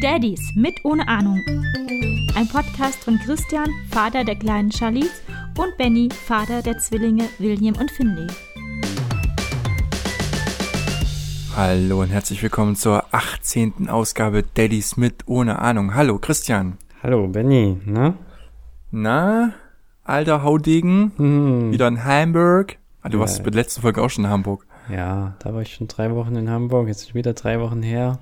[0.00, 1.40] Daddies mit ohne Ahnung.
[2.36, 5.22] Ein Podcast von Christian, Vater der kleinen Charlize,
[5.58, 8.28] und Benny, Vater der Zwillinge William und Finley.
[11.56, 13.88] Hallo und herzlich willkommen zur 18.
[13.88, 15.94] Ausgabe Daddies mit ohne Ahnung.
[15.94, 16.78] Hallo Christian.
[17.02, 18.14] Hallo Benny, ne?
[18.92, 19.52] Na,
[20.04, 21.72] alter Haudegen, Hm.
[21.72, 22.76] wieder in Hamburg.
[23.02, 24.66] Ah, du warst bei der letzten Folge auch schon in Hamburg.
[24.90, 28.18] Ja, da war ich schon drei Wochen in Hamburg, jetzt wieder drei Wochen her.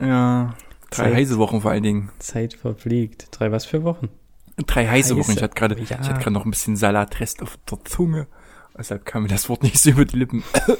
[0.00, 0.54] Ja,
[0.90, 1.14] drei Zeit.
[1.14, 2.10] heiße Wochen vor allen Dingen.
[2.18, 3.28] Zeit verfliegt.
[3.30, 4.08] Drei was für Wochen?
[4.66, 5.16] Drei heiße Heiße.
[5.18, 5.32] Wochen.
[5.32, 5.82] Ich hatte gerade, Ja.
[5.82, 8.26] ich hatte gerade noch ein bisschen Salatrest auf der Zunge.
[8.76, 10.42] Deshalb kam mir das Wort nicht so über die Lippen.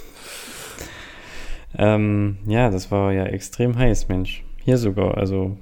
[1.79, 4.43] Ähm, ja, das war ja extrem heiß, Mensch.
[4.65, 5.59] Hier sogar, also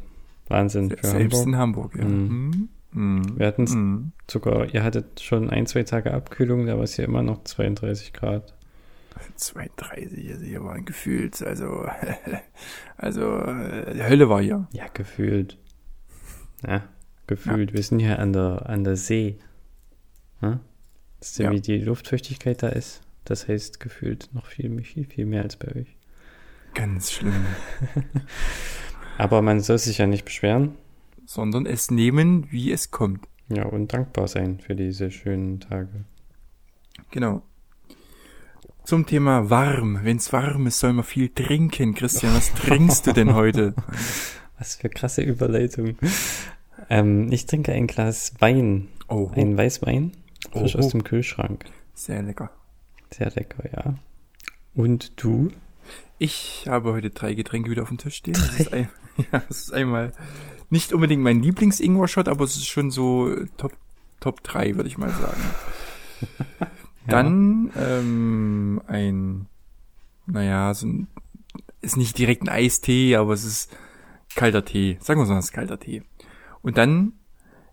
[0.48, 1.46] Wahnsinn für Selbst Hamburg.
[1.48, 2.04] in Hamburg, ja.
[2.04, 2.68] Mhm.
[2.94, 3.38] Mhm.
[3.38, 4.12] Wir hatten's Mhm.
[4.30, 8.12] sogar, ihr hattet schon ein, zwei Tage Abkühlung, da war es hier immer noch 32
[8.12, 8.54] Grad.
[9.36, 11.86] 32, also hier waren gefühlt, also,
[12.96, 14.66] also, äh, die Hölle war hier.
[14.72, 15.58] Ja, gefühlt.
[16.66, 16.82] Ja,
[17.26, 17.72] gefühlt.
[17.74, 19.38] Wir sind hier an der, an der See.
[20.40, 20.60] Hm?
[21.20, 21.52] Wisst ihr, Ja.
[21.52, 23.02] wie die Luftfeuchtigkeit da ist?
[23.24, 25.96] Das heißt gefühlt noch viel, viel, viel mehr als bei euch.
[26.74, 27.46] Ganz schlimm.
[29.18, 30.74] Aber man soll sich ja nicht beschweren.
[31.26, 33.26] Sondern es nehmen, wie es kommt.
[33.48, 36.04] Ja, und dankbar sein für diese schönen Tage.
[37.10, 37.42] Genau.
[38.84, 40.00] Zum Thema warm.
[40.02, 41.94] Wenn es warm ist, soll man viel trinken.
[41.94, 43.74] Christian, was trinkst du denn heute?
[44.58, 45.96] Was für krasse Überleitung.
[46.90, 48.88] Ähm, ich trinke ein Glas Wein.
[49.08, 50.12] Oh, Ein Weißwein.
[50.52, 50.78] Frisch Oh.
[50.80, 51.64] aus dem Kühlschrank.
[51.94, 52.50] sehr lecker.
[53.10, 53.94] Sehr lecker, ja.
[54.74, 55.50] Und du?
[56.18, 58.34] Ich habe heute drei Getränke wieder auf dem Tisch stehen.
[58.34, 58.88] Das ist, ein,
[59.32, 60.12] ja, das ist einmal
[60.74, 63.72] nicht unbedingt mein Lieblings-Ingwer-Shot, aber es ist schon so Top,
[64.18, 65.40] Top 3, würde ich mal sagen.
[67.06, 69.46] Dann ähm, ein,
[70.26, 71.06] naja, so ein,
[71.80, 73.76] ist nicht direkt ein Eistee, aber es ist
[74.34, 74.98] kalter Tee.
[75.00, 76.02] Sagen wir so, es ist kalter Tee.
[76.60, 77.12] Und dann,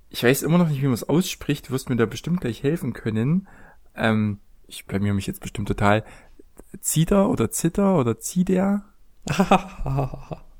[0.10, 2.62] ich weiß immer noch nicht, wie man es ausspricht, du wirst mir da bestimmt gleich
[2.62, 3.48] helfen können.
[3.96, 6.04] Ähm, ich blamier mich jetzt bestimmt total.
[6.82, 8.84] Zitter oder Zitter oder Zider?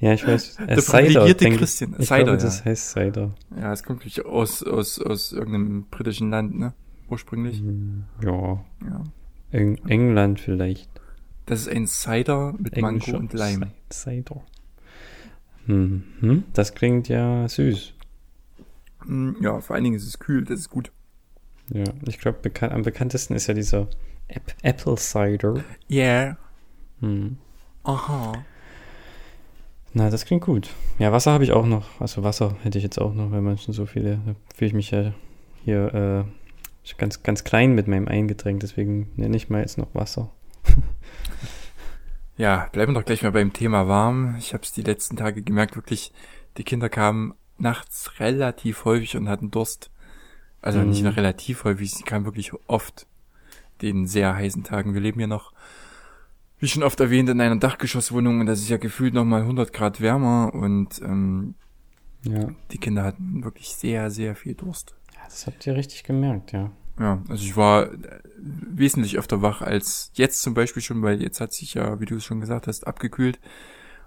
[0.00, 0.58] Ja, ich weiß.
[0.60, 1.50] Äh, Der privilegierte.
[1.50, 1.94] Christian.
[1.98, 2.44] Ich Cider, glaube, ja.
[2.44, 3.34] das heißt Cider.
[3.56, 6.74] Ja, es kommt natürlich aus, aus, aus irgendeinem britischen Land, ne?
[7.08, 7.58] Ursprünglich.
[7.60, 9.04] Hm, Ja, Ja.
[9.52, 10.90] Eng England vielleicht.
[11.46, 13.70] Das ist ein Cider mit Mango Englischer und Leim.
[13.92, 14.42] Cider.
[15.66, 16.44] Mhm.
[16.52, 17.94] Das klingt ja süß.
[19.04, 20.90] Mm, Ja, vor allen Dingen ist es kühl, das ist gut.
[21.72, 23.86] Ja, ich glaube, bekan am bekanntesten ist ja dieser
[24.28, 25.62] App Apple Cider.
[25.90, 26.36] Yeah.
[27.02, 27.36] Hm.
[27.84, 28.32] Aha.
[29.92, 30.70] Na, das klingt gut.
[30.98, 32.00] Ja, Wasser habe ich auch noch.
[32.00, 34.18] Also Wasser hätte ich jetzt auch noch, weil man schon so viele.
[34.24, 35.12] Da fühle ich mich ja
[35.64, 36.24] hier
[36.86, 40.30] äh, ganz, ganz klein mit meinem Eingetränk, deswegen nenne ich mal jetzt noch Wasser.
[42.38, 44.36] Ja, bleiben wir doch gleich mal beim Thema warm.
[44.38, 46.12] Ich habe es die letzten Tage gemerkt, wirklich,
[46.56, 49.90] die Kinder kamen nachts relativ häufig und hatten Durst.
[50.62, 50.88] Also Mhm.
[50.88, 53.06] nicht nur relativ häufig, sie kamen wirklich oft
[53.82, 54.94] den sehr heißen Tagen.
[54.94, 55.52] Wir leben ja noch,
[56.62, 60.00] wie schon oft erwähnt, in einer Dachgeschosswohnung und das ist ja gefühlt nochmal 100 Grad
[60.00, 61.54] wärmer und ähm,
[62.24, 62.48] Ja.
[62.70, 64.94] die Kinder hatten wirklich sehr, sehr viel Durst.
[65.14, 66.70] ja, das habt ihr richtig gemerkt, ja.
[67.00, 71.40] Ja, also ich war äh, wesentlich öfter wach als jetzt zum Beispiel schon, weil jetzt
[71.40, 73.40] hat sich ja, wie du es schon gesagt hast, abgekühlt.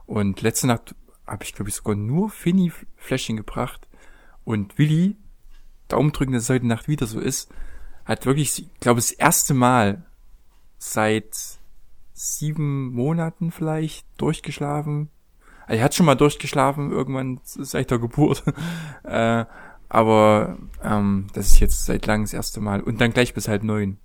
[0.06, 0.96] Und letzte Nacht
[1.26, 3.88] habe ich, glaube ich, sogar nur Finny-Fläschchen gebracht.
[4.44, 5.18] Und Willi,
[5.88, 7.52] Daumen drücken, dass es heute Nacht wieder so ist,
[8.06, 10.06] hat wirklich, ich glaube, das erste Mal
[10.78, 11.36] seit
[12.16, 15.10] sieben Monaten vielleicht durchgeschlafen.
[15.68, 18.44] Also er hat schon mal durchgeschlafen, irgendwann seit der Geburt.
[19.04, 19.46] äh,
[19.90, 22.82] aber ähm, das ist jetzt seit langem das erste Mal.
[22.82, 23.98] Und dann gleich bis halb neun.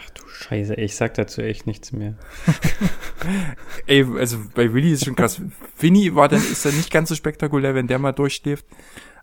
[0.00, 2.14] Ach du Scheiße, ey, ich sag dazu echt nichts mehr.
[3.86, 5.42] Ey, also bei Willi ist schon krass.
[5.76, 8.64] Vinny war dann, ist dann nicht ganz so spektakulär, wenn der mal durchschläft.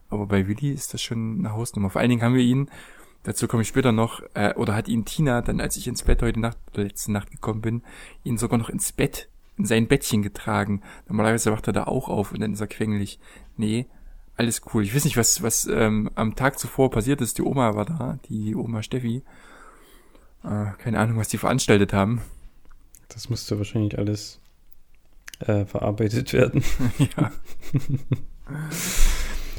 [0.10, 1.90] Aber bei Willi ist das schon eine Hausnummer.
[1.90, 2.70] Vor allen Dingen haben wir ihn,
[3.26, 6.22] dazu komme ich später noch, äh, oder hat ihn Tina dann, als ich ins Bett
[6.22, 7.82] heute Nacht, oder letzte Nacht gekommen bin,
[8.24, 9.28] ihn sogar noch ins Bett,
[9.58, 10.82] in sein Bettchen getragen.
[11.08, 13.20] Normalerweise wacht er da auch auf und dann ist er quengelig.
[13.58, 13.88] Nee,
[14.38, 14.84] alles cool.
[14.84, 17.38] Ich weiß nicht, was, was ähm, am Tag zuvor passiert ist.
[17.38, 19.24] Die Oma war da, die Oma Steffi.
[20.44, 22.22] Äh, keine Ahnung, was die veranstaltet haben.
[23.10, 24.40] Das musste wahrscheinlich alles
[25.40, 26.64] äh, verarbeitet werden.
[27.18, 27.32] ja.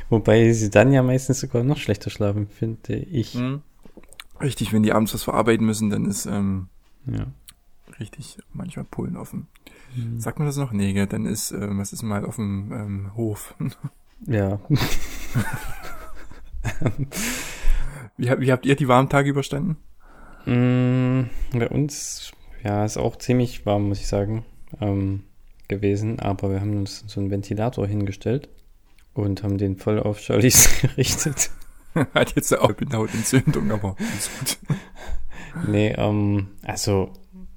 [0.09, 3.35] Wobei sie dann ja meistens sogar noch schlechter schlafen, finde ich.
[3.35, 3.63] Mhm.
[4.41, 6.69] Richtig, wenn die abends was verarbeiten müssen, dann ist ähm,
[7.07, 7.27] Ja.
[7.99, 9.49] richtig manchmal Polen offen.
[9.97, 10.21] Mhm.
[10.21, 10.73] Sagt man das noch?
[10.73, 11.07] Nee, gell?
[11.07, 13.55] dann ist, ähm, was ist mal auf dem ähm, Hof?
[14.27, 14.59] Ja.
[18.17, 19.77] Wie, wie habt ihr die warmen Tage überstanden?
[20.47, 22.33] Mm, bei uns,
[22.65, 24.45] ja, ist auch ziemlich warm, muss ich sagen,
[24.81, 25.25] ähm,
[25.69, 26.19] gewesen.
[26.21, 28.49] Aber wir haben uns so einen Ventilator hingestellt
[29.17, 31.51] und haben den voll auf Charlies gerichtet.
[32.15, 34.59] Hat jetzt auch eine Hautentzündung, aber ist gut.
[35.67, 37.15] Nee, ähm, also,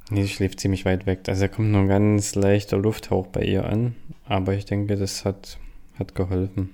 [0.09, 1.27] nee, sie schläft ziemlich weit weg.
[1.27, 3.93] Also da kommt nur ein ganz leichter Lufthauch bei ihr an.
[4.23, 5.57] Aber ich denke, das hat,
[5.97, 6.69] hat geholfen.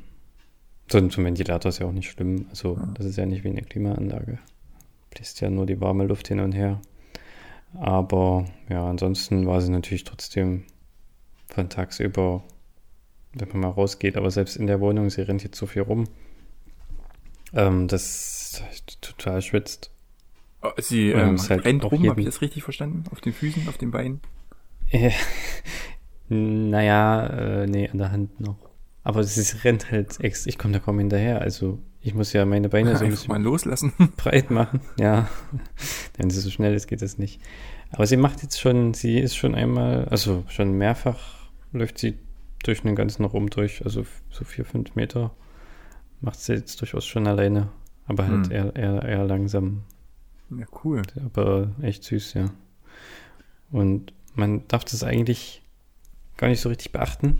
[0.92, 2.46] So ein Ventilator ist ja auch nicht schlimm.
[2.52, 2.94] Also, Ja.
[2.96, 4.38] das ist ja nicht wie eine Klimaanlage.
[5.10, 6.80] Bläst ja nur die warme Luft hin und her.
[7.74, 10.66] Aber ja, ansonsten war sie natürlich trotzdem
[11.48, 12.44] von tagsüber,
[13.36, 16.06] wenn man mal rausgeht, aber selbst in der Wohnung, sie rennt jetzt so viel rum,
[17.54, 18.62] ähm, das
[19.02, 19.92] total schwitzt.
[20.62, 23.04] Oh, Sie ähm, halt rennt rum, habe ich das richtig verstanden?
[23.12, 24.22] Auf den Füßen, auf den Beinen?
[26.28, 28.58] Naja, äh, nee, an der Hand noch.
[29.04, 30.48] Aber sie rennt halt ex.
[30.48, 31.42] Ich komme da kaum hinterher.
[31.42, 33.94] Also ich muss ja meine Beine so ein bisschen mal loslassen.
[34.18, 34.82] breit machen.
[35.00, 35.30] Ja,
[36.18, 37.40] wenn sie so schnell ist, geht das nicht.
[37.92, 42.18] Aber sie macht jetzt schon, sie ist schon einmal, also schon mehrfach läuft sie
[42.68, 43.84] durch den ganzen Raum durch.
[43.86, 45.32] Also so vier, fünf Meter
[46.22, 47.70] macht sie jetzt durchaus schon alleine.
[48.08, 48.52] Aber halt Hm.
[48.52, 49.84] eher, eher, eher langsam.
[50.52, 51.02] Ja, cool.
[51.24, 52.52] Aber echt süß, ja.
[53.72, 55.62] Und man darf das eigentlich
[56.38, 57.40] gar nicht so richtig beachten,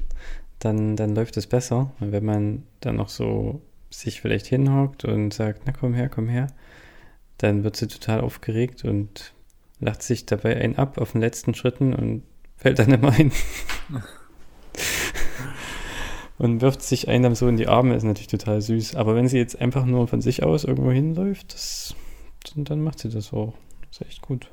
[0.60, 1.92] dann, dann läuft es besser.
[2.00, 6.28] Und wenn man dann noch so sich vielleicht hinhockt und sagt, na komm her, komm
[6.28, 6.48] her,
[7.38, 9.34] dann wird sie total aufgeregt und
[9.80, 12.24] lacht sich dabei ein ab auf den letzten Schritten und
[12.58, 13.32] fällt dann immer hin.
[16.38, 18.96] und wirft sich einem so in die Arme, ist natürlich total süß.
[18.96, 21.96] Aber wenn sie jetzt einfach nur von sich aus irgendwo hinläuft, das,
[22.54, 23.54] dann, dann macht sie das auch.
[23.90, 24.52] Das ist echt gut.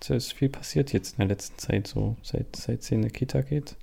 [0.00, 3.08] Es ist viel passiert jetzt in der letzten Zeit, so seit, seit sie in die
[3.08, 3.76] Kita geht.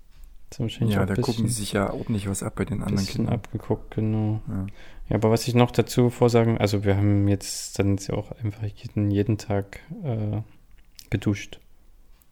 [0.60, 0.66] Ja,
[1.04, 3.26] auch da ein gucken bisschen, die sich ja ordentlich was ab bei den anderen bisschen
[3.26, 3.36] Kindern.
[3.36, 4.42] abgeguckt, genau.
[4.50, 4.68] Ja.
[5.10, 8.32] Ja, aber was ich noch dazu vorsagen, also wir haben jetzt dann jetzt ja auch
[8.44, 10.42] einfach jeden, jeden Tag äh,
[11.10, 11.60] geduscht.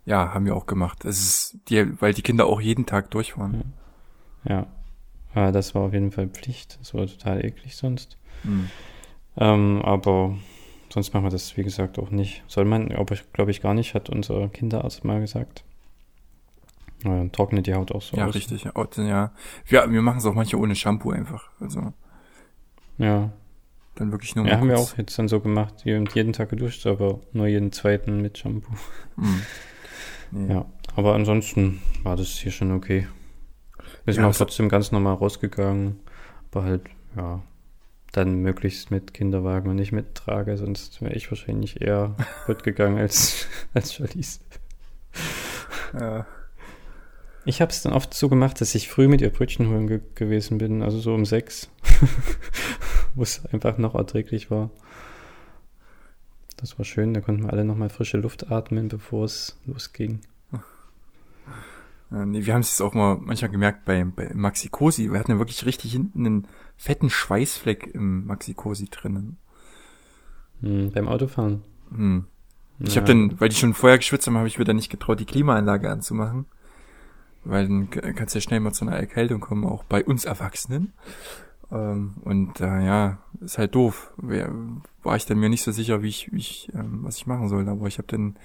[0.06, 1.06] ja, haben wir auch gemacht.
[1.06, 3.74] Es ist, die, weil die Kinder auch jeden Tag durch waren.
[4.44, 4.68] Ja.
[5.36, 6.78] Äh, das war auf jeden Fall Pflicht.
[6.80, 8.18] Das war total eklig sonst.
[8.44, 8.70] Hm.
[9.38, 10.38] Ähm, aber
[10.90, 12.44] sonst machen wir das, wie gesagt, auch nicht.
[12.48, 15.64] Soll man, aber ich glaube ich gar nicht, hat unser Kinderarzt mal gesagt.
[17.06, 18.36] Äh, trocknet die Haut auch so Ja, aus.
[18.36, 18.64] richtig.
[18.66, 19.32] Ja, ja.
[19.66, 21.50] Wir, wir machen es auch manchmal ohne Shampoo einfach.
[21.62, 21.94] Also
[22.98, 23.32] Ja,
[23.96, 25.86] dann wirklich nur ja haben wir kurz- auch jetzt dann so gemacht.
[25.86, 28.74] Wir jeden Tag geduscht, aber nur jeden zweiten mit Shampoo.
[29.16, 29.42] Hm.
[30.32, 30.54] Nee.
[30.54, 30.66] Ja,
[30.96, 33.08] aber ansonsten war das hier schon okay.
[34.10, 36.00] Wir sind Ja, auch das- trotzdem ganz normal rausgegangen,
[36.52, 36.82] aber halt,
[37.16, 37.44] ja,
[38.12, 42.16] dann möglichst mit Kinderwagen und nicht mit Trage, sonst wäre ich wahrscheinlich eher
[42.48, 43.46] wird gegangen als,
[43.76, 44.40] als Charlize.
[45.94, 46.26] Ja.
[47.46, 50.02] Ich habe es dann oft so gemacht, dass ich früh mit ihr Brötchen holen ge
[50.16, 51.70] gewesen bin, also so um sechs,
[53.16, 54.72] wo es einfach noch erträglich war.
[56.58, 60.20] Das war schön, da konnten wir alle nochmal frische Luft atmen, bevor es losging.
[62.12, 65.12] Ja, nee, wir haben es jetzt auch mal manchmal gemerkt bei, bei Maxi Cosi.
[65.12, 66.48] Wir hatten ja wirklich richtig hinten einen
[66.78, 69.38] fetten Schweißfleck im Maxi Cosi drinnen.
[70.62, 71.62] Hm, beim Autofahren.
[71.92, 72.26] Hm.
[72.80, 73.02] Ich Ja.
[73.02, 75.26] habe dann, weil die schon vorher geschwitzt haben, habe ich mir dann nicht getraut, die
[75.26, 76.46] Klimaanlage anzumachen.
[77.44, 80.94] Weil dann kannst du ja schnell mal zu einer Erkältung kommen, auch bei uns Erwachsenen.
[81.72, 84.12] Ähm, und äh, ja, ist halt doof.
[84.18, 87.48] War ich dann mir nicht so sicher, wie ich, wie ich ähm, was ich machen
[87.50, 87.68] soll.
[87.70, 88.36] Aber ich habe dann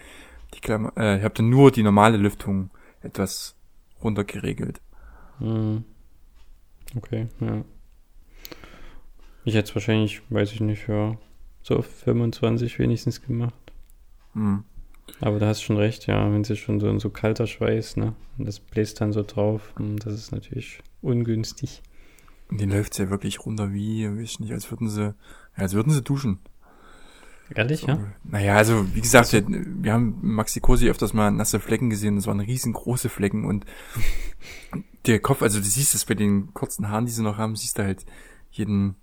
[0.55, 2.71] die Klammer, äh, ich habe dann nur die normale Lüftung
[3.05, 3.55] etwas
[4.03, 4.81] runtergeregelt.
[5.39, 5.85] Hm.
[6.97, 7.65] Okay, ja.
[9.45, 11.17] Ich hätte es wahrscheinlich, weiß ich nicht, ja,
[11.63, 13.73] so auf 25 wenigstens gemacht.
[14.33, 14.65] Hm.
[15.21, 18.15] Aber da hast du schon recht, ja, wenn sie schon so, so kalter Schweiß, ne,
[18.39, 21.83] und das bläst dann so drauf, hm, das ist natürlich ungünstig.
[22.51, 25.15] Und den läuft's ja wirklich runter wie, weiß ich nicht, als würden sie, ja,
[25.57, 26.39] als würden sie duschen.
[27.55, 27.89] Ehrlich, So.
[27.89, 27.99] ja?
[28.25, 32.17] Naja, also wie gesagt, wir, wir haben Maxi Cosi öfters mal nasse Flecken gesehen.
[32.17, 33.65] Das waren riesengroße Flecken und
[35.07, 37.79] der Kopf, also du siehst es bei den kurzen Haaren, die sie noch haben, siehst
[37.79, 38.07] du halt
[38.51, 38.97] jeden,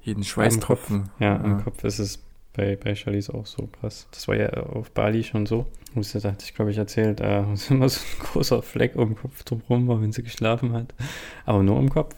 [0.00, 1.10] jeden Schweißtropfen.
[1.18, 2.22] Ja, am Kopf ist es
[2.54, 4.08] bei, bei Charlize auch so krass.
[4.12, 5.66] Das war ja auf Bali schon so.
[5.94, 9.16] Da hatte ich, glaube ich, erzählt, äh, dass immer so ein großer Fleck um den
[9.16, 10.94] Kopf drumherum war, wenn sie geschlafen hat.
[11.44, 12.14] Aber nur im Kopf.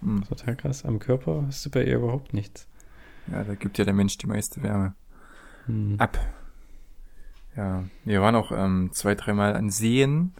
[0.00, 0.24] Hm.
[0.28, 0.84] Total krass.
[0.84, 2.66] Am Körper hast du bei ihr überhaupt nichts.
[3.30, 4.94] Ja, da gibt ja der Mensch die meiste Wärme
[5.66, 5.94] Hm.
[5.98, 6.18] ab.
[7.56, 10.32] Ja, wir waren auch ähm, zwei, dreimal an Seen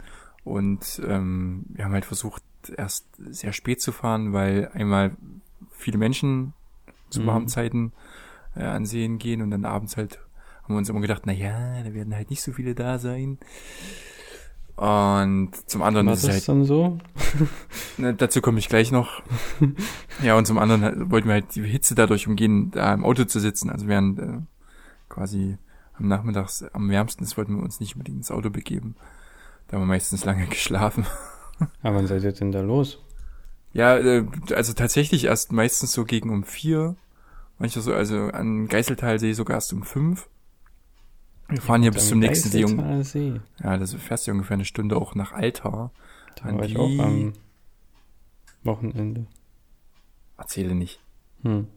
[0.43, 2.43] und ähm, wir haben halt versucht,
[2.75, 5.15] erst sehr spät zu fahren, weil einmal
[5.71, 6.53] viele Menschen
[7.09, 7.27] zu Mhm.
[7.27, 7.91] warmen Zeiten
[8.55, 10.19] äh, an Seen gehen und dann abends halt
[10.63, 13.37] haben wir uns immer gedacht, na ja, da werden halt nicht so viele da sein.
[14.75, 16.97] Und zum anderen War ist das es halt, dann so?
[17.97, 19.21] ne, dazu komme ich gleich noch.
[20.23, 23.25] ja, und zum anderen halt, wollten wir halt die Hitze dadurch umgehen, da im Auto
[23.25, 23.69] zu sitzen.
[23.69, 24.39] Also während äh,
[25.09, 25.57] quasi
[25.93, 28.95] am Nachmittags am wärmsten ist, wollten wir uns nicht unbedingt ins Auto begeben.
[29.67, 31.05] Da haben wir meistens lange geschlafen.
[31.83, 32.99] Aber wann seid ihr denn da los?
[33.73, 34.25] Ja, äh,
[34.55, 36.95] also tatsächlich erst meistens so gegen um vier.
[37.59, 40.27] Manchmal so, also an Geiseltalsee sogar erst um fünf.
[41.49, 43.03] Wir fahren hier bis zum nächsten See.
[43.03, 43.41] See.
[43.61, 45.91] Ja, das fährst du ungefähr eine Stunde auch nach Altar.
[46.35, 47.33] Da An war ich auch am
[48.63, 49.27] Wochenende.
[50.37, 50.99] Erzähle nicht.
[51.43, 51.67] Hm.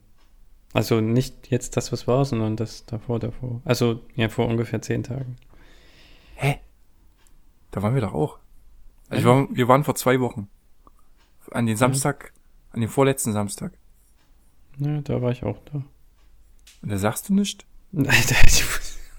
[0.72, 3.60] Also nicht jetzt das, was war, sondern das davor, davor.
[3.64, 5.36] Also ja, vor ungefähr zehn Tagen.
[6.34, 6.60] Hä?
[7.70, 8.38] Da waren wir doch auch.
[9.08, 10.48] Also ich war, wir waren vor zwei Wochen.
[11.50, 12.32] An den Samstag,
[12.70, 13.72] an den vorletzten Samstag.
[14.78, 15.82] Ja, da war ich auch da.
[16.82, 17.64] Und da sagst du nicht?
[17.96, 18.64] Alter, ich,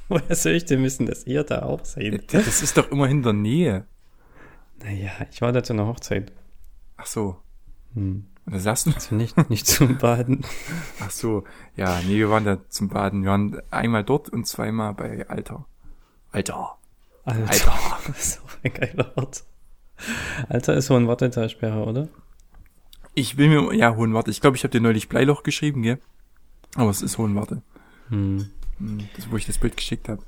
[0.09, 2.33] woher soll ich denn wissen, dass ihr da auch seid?
[2.33, 3.85] Das ist doch immerhin der Nähe.
[4.83, 6.31] Naja, ich war da zu einer Hochzeit.
[6.97, 7.37] Ach so.
[7.93, 8.25] Hm.
[8.45, 10.45] Da sagst du, Also nicht, nicht zum Baden.
[11.01, 11.43] ach so.
[11.75, 13.23] Ja, nee, wir waren da zum Baden.
[13.23, 15.65] Wir waren einmal dort und zweimal bei Alter.
[16.31, 16.77] Alter.
[17.25, 17.49] Alter.
[17.49, 17.73] Alter.
[18.07, 19.43] Das ist auch ein geiler Ort.
[20.47, 22.07] Alter ist so ein Wartetalsperre, oder?
[23.13, 24.31] Ich will mir, ja, Hohenwarte.
[24.31, 25.99] Ich glaube, ich habe dir neulich Bleiloch geschrieben, gell?
[26.75, 27.63] Aber es ist Hohenwarte.
[28.09, 28.49] Hm.
[29.15, 30.21] Das, wo ich das Bild geschickt habe.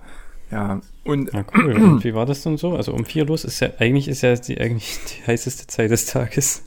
[0.52, 1.74] Ja, und Ja, cool.
[1.76, 2.76] Und wie war das denn so?
[2.76, 6.06] Also um vier los ist ja, eigentlich ist ja die, eigentlich die heißeste Zeit des
[6.08, 6.64] Tages.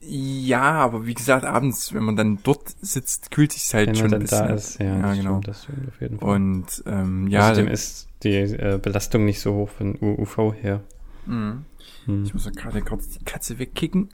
[0.00, 4.10] ja, aber wie gesagt, abends, wenn man dann dort sitzt, kühlt sich halt Wenn schon
[4.10, 4.48] man ein dann bisschen.
[4.48, 4.80] da ist.
[4.80, 5.30] Ja, Ja, genau.
[5.40, 6.28] stimmt, das stimmt auf jeden Fall.
[6.28, 10.82] Und ähm, ja, Außerdem ist die äh, Belastung nicht so hoch von UV her.
[11.26, 11.58] mh.
[12.06, 12.24] Hm.
[12.24, 14.10] ich muss ja gerade kurz die Katze wegkicken,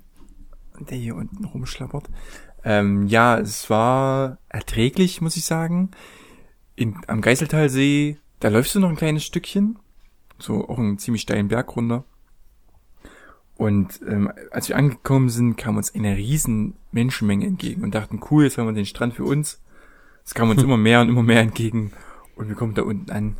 [0.80, 2.08] der hier unten rumschlappert.
[2.64, 5.90] Ähm, ja, es war erträglich, muss ich sagen.
[6.74, 9.78] In, am Geiseltalsee, da läufst du noch ein kleines Stückchen,
[10.38, 12.04] so auch einen ziemlich steilen Berg runter.
[13.56, 18.44] Und ähm, als wir angekommen sind, kam uns eine riesen Menschenmenge entgegen und dachten, cool,
[18.44, 19.60] jetzt haben wir den Strand für uns.
[20.24, 21.92] Es kam uns immer mehr und immer mehr entgegen
[22.34, 23.36] und wir kommen da unten an.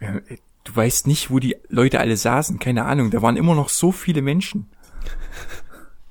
[0.00, 3.10] Ja, ey, du weißt nicht, wo die Leute alle saßen, keine Ahnung.
[3.10, 4.66] Da waren immer noch so viele Menschen.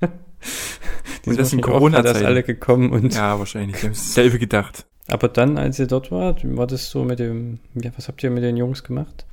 [0.00, 2.26] und das in Das Corona-Zeiten.
[2.26, 3.76] alle gekommen und Ja, wahrscheinlich.
[3.76, 4.86] Die haben dasselbe gedacht.
[5.08, 8.30] Aber dann, als ihr dort wart, war das so mit dem, ja, was habt ihr
[8.30, 9.26] mit den Jungs gemacht?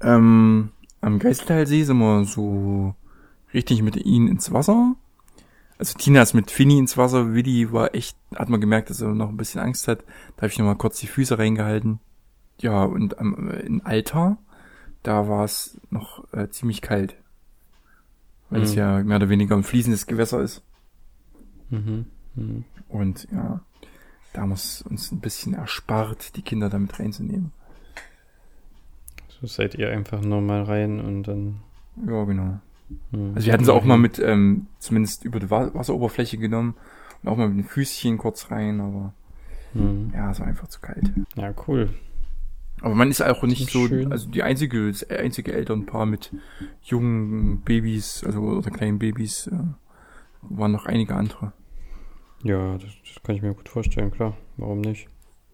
[0.00, 0.70] Ähm,
[1.00, 2.94] am Geiseltalsee sind wir so
[3.52, 4.94] richtig mit ihnen ins Wasser.
[5.78, 7.34] Also Tina ist mit Finny ins Wasser.
[7.34, 10.04] Willi war echt, hat man gemerkt, dass er noch ein bisschen Angst hat.
[10.36, 11.98] Da habe ich noch mal kurz die Füße reingehalten.
[12.58, 14.38] Ja, und am, in Alter,
[15.02, 17.16] da war es noch äh, ziemlich kalt.
[18.50, 18.78] Weil es Mhm.
[18.78, 20.62] ja mehr oder weniger ein fließendes Gewässer ist.
[21.70, 22.06] Mhm.
[22.36, 22.64] Mhm.
[22.88, 23.60] Und ja,
[24.32, 27.52] da haben wir es uns ein bisschen erspart, die Kinder damit reinzunehmen.
[29.40, 31.56] So seid ihr einfach nur mal rein und dann.
[32.06, 32.60] Ja, genau.
[33.10, 33.32] hm.
[33.34, 36.74] Also wir hatten sie auch mal mit, ähm, zumindest über die Wa- Wasseroberfläche genommen
[37.22, 39.12] und auch mal mit den Füßchen kurz rein, aber
[39.74, 40.10] Hm.
[40.14, 41.10] ja, es war einfach zu kalt.
[41.34, 41.90] Ja, cool.
[42.82, 44.10] Aber man ist auch nicht so, Schön.
[44.12, 46.30] also die einzige, das einzige Elternpaar mit
[46.82, 49.52] jungen Babys, also oder kleinen Babys, äh,
[50.42, 51.52] waren noch einige andere.
[52.42, 54.36] Ja, das, das kann ich mir gut vorstellen, klar.
[54.56, 55.08] Warum nicht?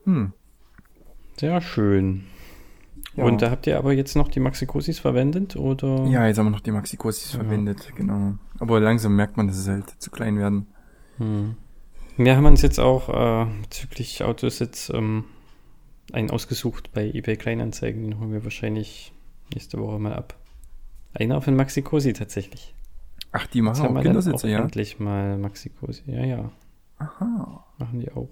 [0.05, 0.33] Hm.
[1.37, 2.25] Sehr schön.
[3.15, 3.25] Ja.
[3.25, 6.05] Und da habt ihr aber jetzt noch die Maxikosis verwendet, oder?
[6.07, 7.41] Ja, jetzt haben wir noch die Maxikosis Ja.
[7.41, 8.35] verwendet, genau.
[8.59, 10.67] Aber langsam merkt man, dass sie halt zu klein werden.
[11.19, 11.57] Hm.
[12.17, 15.25] Wir haben uns jetzt auch äh, bezüglich Autositz ähm,
[16.13, 18.03] einen ausgesucht bei eBay Kleinanzeigen.
[18.03, 19.13] Den holen wir wahrscheinlich
[19.55, 20.37] nächste Woche mal ab.
[21.15, 22.75] Einer auf den Maxi-Cosi tatsächlich.
[23.33, 24.61] Ach, die Jetzt machen haben auch dann auch Kindersitze, ja?
[24.61, 26.03] endlich mal Maxi-Cosi.
[26.07, 26.51] Ja, ja,
[26.99, 28.29] Aha, machen die auch.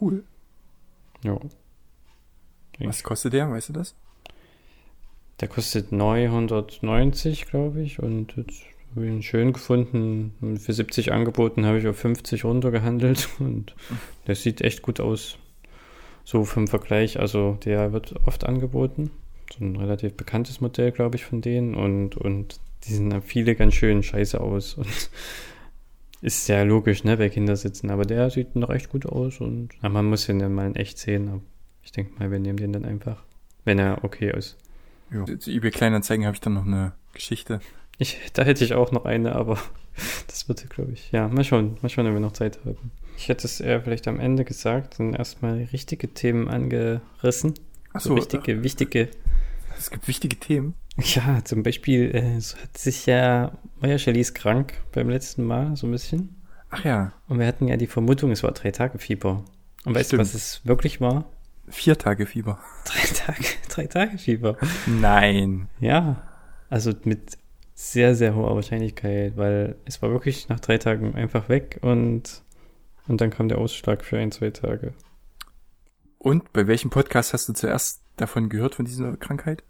[0.00, 0.24] cool.
[1.22, 1.38] Ja.
[2.78, 3.94] Was kostet der, weißt du das?
[5.40, 7.98] Der kostet 990, glaube ich.
[7.98, 8.62] Und jetzt
[8.94, 10.34] habe ich ihn schön gefunden.
[10.40, 13.28] Und für 70 angeboten habe ich auf 50 runtergehandelt.
[13.38, 13.74] Und
[14.26, 15.38] der sieht echt gut aus.
[16.24, 17.18] So vom Vergleich.
[17.18, 19.10] Also der wird oft angeboten.
[19.56, 21.74] So ein relativ bekanntes Modell, glaube ich, von denen.
[21.74, 24.74] Und, und die sehen viele ganz schön scheiße aus.
[24.78, 25.10] Und
[26.26, 27.88] ist ja logisch, ne, bei Kindersitzen.
[27.88, 29.40] Aber der sieht noch echt gut aus.
[29.40, 31.28] Und ja, man muss ihn dann mal in echt sehen.
[31.28, 31.40] Aber
[31.84, 33.22] ich denke mal, wir nehmen den dann einfach.
[33.64, 34.56] Wenn er okay ist.
[35.12, 35.24] Ja.
[35.38, 37.60] Zu eBay Kleinanzeigen habe ich dann noch eine Geschichte.
[37.98, 39.56] Ich, da hätte ich auch noch eine, aber
[40.26, 41.12] das wird, glaube ich.
[41.12, 42.90] Ja, mal schauen, mal schauen, wenn wir noch Zeit haben.
[43.16, 47.54] Ich hätte es eher vielleicht am Ende gesagt und erstmal richtige Themen angerissen.
[47.92, 49.08] Ach So so, richtige, wichtige.
[49.78, 50.74] es gibt wichtige Themen.
[50.98, 55.76] Ja, zum Beispiel äh, so hat sich ja, war ja Charlize krank beim letzten Mal,
[55.76, 56.42] so ein bisschen.
[56.70, 59.44] Ach ja, Und wir hatten ja die Vermutung, es war drei Tage Fieber.
[59.84, 60.20] Und weißt du, Stimmt.
[60.20, 61.26] was es wirklich war?
[61.68, 62.58] Vier Tage Fieber.
[62.84, 64.56] Drei Tage, drei Tage Fieber.
[64.86, 65.68] Nein.
[65.80, 66.22] Ja,
[66.70, 67.38] also mit
[67.74, 72.42] sehr, sehr hoher Wahrscheinlichkeit, weil es war wirklich nach drei Tagen einfach weg und,
[73.06, 74.94] und dann kam der Ausschlag für ein, zwei Tage.
[76.18, 79.62] Und bei welchem Podcast hast du zuerst davon gehört, von dieser Krankheit?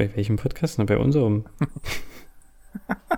[0.00, 0.78] Bei welchem Podcast?
[0.78, 1.44] Na, bei unserem.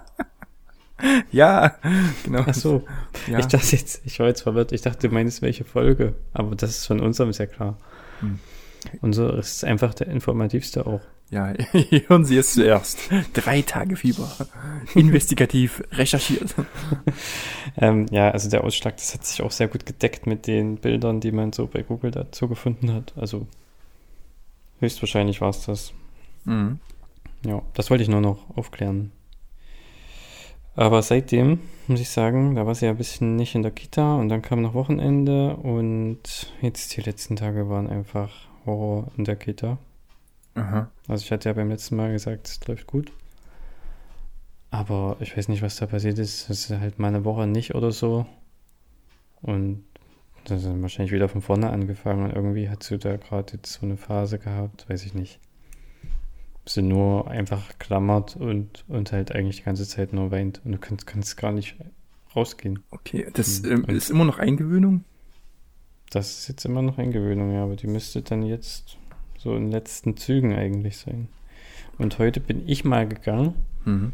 [1.30, 1.76] ja,
[2.24, 2.42] genau.
[2.44, 2.82] Ach so.
[3.28, 3.38] Ja.
[3.38, 4.72] Ich dachte jetzt, ich war jetzt verwirrt.
[4.72, 6.16] Ich dachte, du meinst welche Folge.
[6.32, 7.78] Aber das ist von unserem, ist ja klar.
[8.18, 8.40] Hm.
[9.00, 11.02] Unser ist einfach der informativste auch.
[11.30, 11.54] Ja,
[12.08, 12.98] hören Sie es zuerst.
[13.32, 14.28] Drei Tage Fieber.
[14.96, 16.52] Investigativ recherchiert.
[17.76, 21.20] ähm, ja, also der Ausschlag, das hat sich auch sehr gut gedeckt mit den Bildern,
[21.20, 23.12] die man so bei Google dazu gefunden hat.
[23.14, 23.46] Also
[24.80, 25.92] höchstwahrscheinlich war es das.
[26.44, 26.78] Mhm.
[27.44, 29.12] Ja, das wollte ich nur noch aufklären.
[30.74, 34.16] Aber seitdem, muss ich sagen, da war sie ja ein bisschen nicht in der Kita
[34.16, 38.30] und dann kam noch Wochenende und jetzt die letzten Tage waren einfach
[38.64, 39.78] Horror in der Kita.
[40.54, 40.90] Aha.
[41.08, 43.12] Also ich hatte ja beim letzten Mal gesagt, es läuft gut.
[44.70, 46.48] Aber ich weiß nicht, was da passiert ist.
[46.48, 48.24] Es ist halt mal eine Woche nicht oder so.
[49.42, 49.84] Und
[50.44, 52.24] das ist dann wahrscheinlich wieder von vorne angefangen.
[52.24, 55.40] Und irgendwie hat sie da gerade jetzt so eine Phase gehabt, weiß ich nicht.
[56.64, 60.60] Sie nur einfach klammert und, und halt eigentlich die ganze Zeit nur weint.
[60.64, 61.76] Und du kannst, kannst gar nicht
[62.36, 62.80] rausgehen.
[62.90, 63.84] Okay, das Mhm.
[63.88, 65.04] ähm, ist immer noch Eingewöhnung?
[66.10, 68.96] Das ist jetzt immer noch Eingewöhnung, ja, aber die müsste dann jetzt
[69.38, 71.28] so in letzten Zügen eigentlich sein.
[71.98, 73.54] Und heute bin ich mal gegangen,
[73.84, 74.12] Mhm.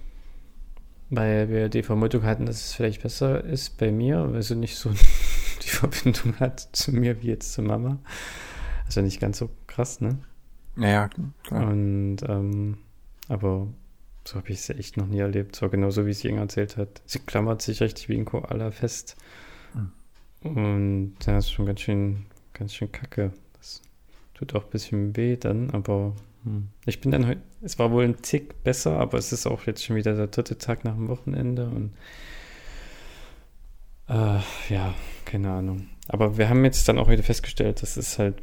[1.10, 4.76] weil wir die Vermutung hatten, dass es vielleicht besser ist bei mir, weil sie nicht
[4.76, 4.90] so
[5.62, 7.98] die Verbindung hat zu mir wie jetzt zu Mama.
[8.86, 10.18] Also nicht ganz so krass, ne?
[10.78, 11.08] Naja,
[11.42, 11.68] klar.
[11.68, 12.78] Und ähm,
[13.28, 13.68] aber
[14.24, 15.56] so habe ich es echt noch nie erlebt.
[15.56, 17.02] So genauso wie es Jing erzählt hat.
[17.04, 19.16] Sie klammert sich richtig wie ein Koala fest.
[20.42, 23.32] Und das ist schon ganz schön, ganz schön kacke.
[23.58, 23.82] Das
[24.34, 26.68] tut auch ein bisschen weh dann, aber hm.
[26.86, 29.84] ich bin dann heute, es war wohl ein Tick besser, aber es ist auch jetzt
[29.84, 31.92] schon wieder der dritte Tag nach dem Wochenende und
[34.08, 34.94] äh, ja,
[35.24, 35.88] keine Ahnung.
[36.06, 38.36] Aber wir haben jetzt dann auch wieder festgestellt, das ist halt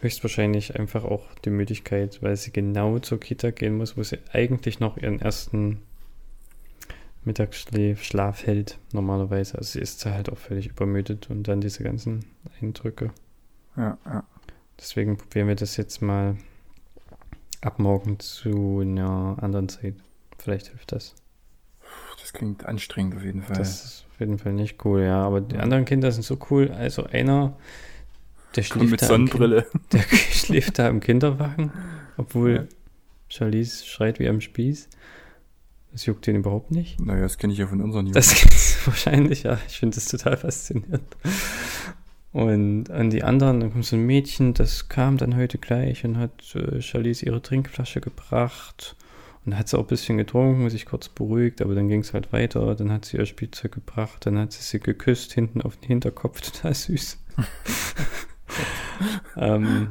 [0.00, 4.80] höchstwahrscheinlich einfach auch die Müdigkeit, weil sie genau zur Kita gehen muss, wo sie eigentlich
[4.80, 5.82] noch ihren ersten
[7.24, 9.58] Mittagsschlaf hält, normalerweise.
[9.58, 12.24] Also sie ist halt auch völlig übermüdet und dann diese ganzen
[12.60, 13.12] Eindrücke.
[13.76, 14.24] Ja, ja.
[14.78, 16.36] Deswegen probieren wir das jetzt mal
[17.60, 19.94] ab morgen zu einer anderen Zeit.
[20.38, 21.14] Vielleicht hilft das.
[22.20, 23.56] Das klingt anstrengend auf jeden Fall.
[23.56, 25.22] Das ist auf jeden Fall nicht cool, ja.
[25.22, 26.70] Aber die anderen Kinder sind so cool.
[26.70, 27.56] Also einer,
[28.56, 29.66] der schläft mit da im Kind- Sonnenbrille.
[29.92, 31.72] Der schläft da im Kinderwagen,
[32.16, 32.64] obwohl Ja.
[33.28, 34.88] Charlize schreit wie am Spieß.
[35.92, 37.00] Das juckt ihn überhaupt nicht.
[37.00, 38.14] Naja, das kenne ich ja von unseren Jungs.
[38.14, 39.58] Das gibt's wahrscheinlich, ja.
[39.68, 41.02] Ich finde das total faszinierend.
[42.32, 46.16] Und an die anderen, dann kommt so ein Mädchen, das kam dann heute gleich und
[46.16, 48.94] hat äh, Charlize ihre Trinkflasche gebracht.
[49.46, 52.30] Und hat sie auch ein bisschen getrunken, sich kurz beruhigt, aber dann ging es halt
[52.32, 52.74] weiter.
[52.76, 56.40] Dann hat sie ihr Spielzeug gebracht, dann hat sie sie geküsst, hinten auf den Hinterkopf,
[56.42, 57.18] total süß.
[59.36, 59.88] Ähm,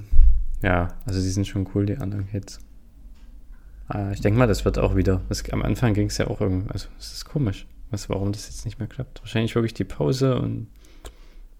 [0.62, 2.60] ja, also die sind schon cool, die anderen Kids.
[3.88, 5.21] Ah, ich denke mal, das wird auch wieder.
[5.30, 6.69] Das, am Anfang ging es ja auch irgendwie.
[6.69, 9.21] Also, es ist komisch, was, warum das jetzt nicht mehr klappt.
[9.21, 10.67] Wahrscheinlich wirklich die Pause und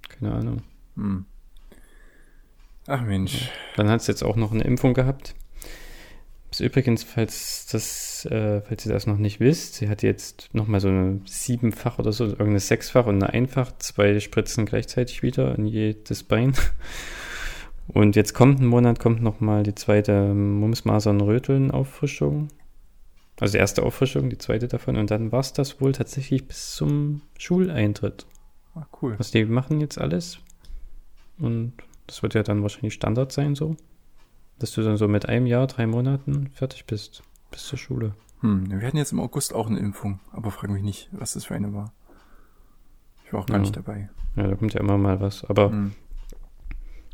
[0.08, 0.62] keine Ahnung.
[0.96, 1.26] Hm.
[2.88, 3.50] Ach Mensch.
[3.76, 5.36] Dann hat es jetzt auch noch eine Impfung gehabt.
[6.52, 10.80] Ist übrigens, falls das, äh, falls ihr das noch nicht wisst, sie hat jetzt nochmal
[10.80, 15.68] so eine siebenfach oder so, irgendeine sechsfach und eine einfach, zwei Spritzen gleichzeitig wieder in
[15.68, 16.54] jedes Bein.
[17.94, 22.50] Und jetzt kommt ein Monat, kommt nochmal die zweite Mumps, Masern, Röteln Auffrischung.
[23.40, 24.96] Also die erste Auffrischung, die zweite davon.
[24.98, 28.26] Und dann war es das wohl tatsächlich bis zum Schuleintritt.
[28.76, 29.16] Ah, cool.
[29.18, 30.40] Was die machen jetzt alles.
[31.40, 31.74] Und
[32.08, 33.76] das wird ja dann wahrscheinlich Standard sein, so.
[34.60, 37.24] Dass du dann so mit einem Jahr, drei Monaten fertig bist.
[37.50, 38.14] Bis zur Schule.
[38.42, 41.46] Hm, wir hatten jetzt im August auch eine Impfung, aber frag mich nicht, was das
[41.46, 41.92] für eine war.
[43.26, 43.62] Ich war auch gar Ja.
[43.62, 44.10] nicht dabei.
[44.36, 45.44] Ja, da kommt ja immer mal was.
[45.46, 45.94] Aber Hm.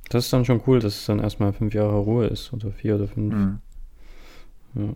[0.10, 2.54] Das ist dann schon cool, dass es dann erstmal fünf Jahre Ruhe ist.
[2.54, 3.34] Oder vier oder fünf.
[3.34, 3.60] Hm.
[4.76, 4.94] Ja.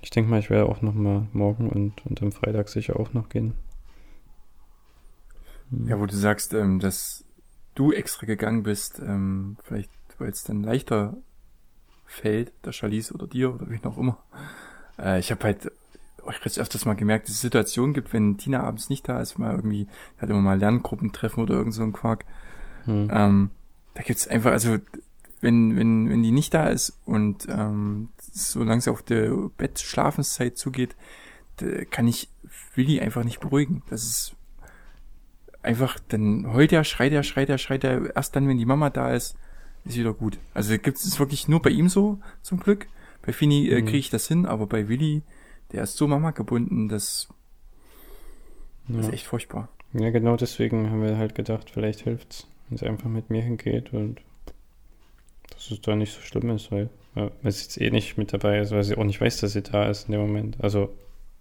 [0.00, 3.12] Ich denke mal, ich werde auch noch mal morgen und, und am Freitag sicher auch
[3.12, 3.54] noch gehen.
[5.70, 5.88] Hm.
[5.88, 7.24] Ja, wo du sagst, ähm, dass
[7.74, 11.16] du extra gegangen bist, ähm, vielleicht weil es dann leichter
[12.06, 14.18] fällt, der Charlize oder dir oder wie auch immer.
[14.98, 15.72] Äh, ich habe halt
[16.24, 19.38] euch jetzt öfters mal gemerkt, dass es Situationen gibt, wenn Tina abends nicht da ist,
[19.38, 22.24] mal irgendwie, hat immer mal Lerngruppentreffen oder irgend so ein Quark.
[22.84, 23.08] Hm.
[23.12, 23.50] Ähm,
[23.94, 24.78] da gibt's einfach, also
[25.40, 30.94] wenn, wenn, wenn die nicht da ist und ähm, solange sie auf der Bettschlafenszeit zugeht,
[31.90, 32.28] kann ich
[32.74, 33.82] Willi einfach nicht beruhigen.
[33.90, 34.36] Das ist
[35.62, 38.14] einfach, dann heult er, schreit er, schreit er, schreit er.
[38.16, 39.36] Erst dann, wenn die Mama da ist,
[39.84, 40.38] ist wieder gut.
[40.54, 42.86] Also gibt es wirklich nur bei ihm so, zum Glück.
[43.24, 43.86] Bei Fini äh, Mhm.
[43.86, 45.22] kriege ich das hin, aber bei Willi,
[45.72, 47.28] der ist so Mama gebunden, das
[48.88, 49.00] Ja.
[49.00, 49.68] ist echt furchtbar.
[49.92, 53.92] ja, genau deswegen haben wir halt gedacht, vielleicht hilft's, wenn sie einfach mit mir hingeht
[53.92, 54.22] und
[55.50, 58.60] dass es da nicht so schlimm ist, weil, weil sie jetzt eh nicht mit dabei
[58.60, 60.56] ist, weil sie auch nicht weiß, dass sie da ist in dem Moment.
[60.64, 60.96] Also,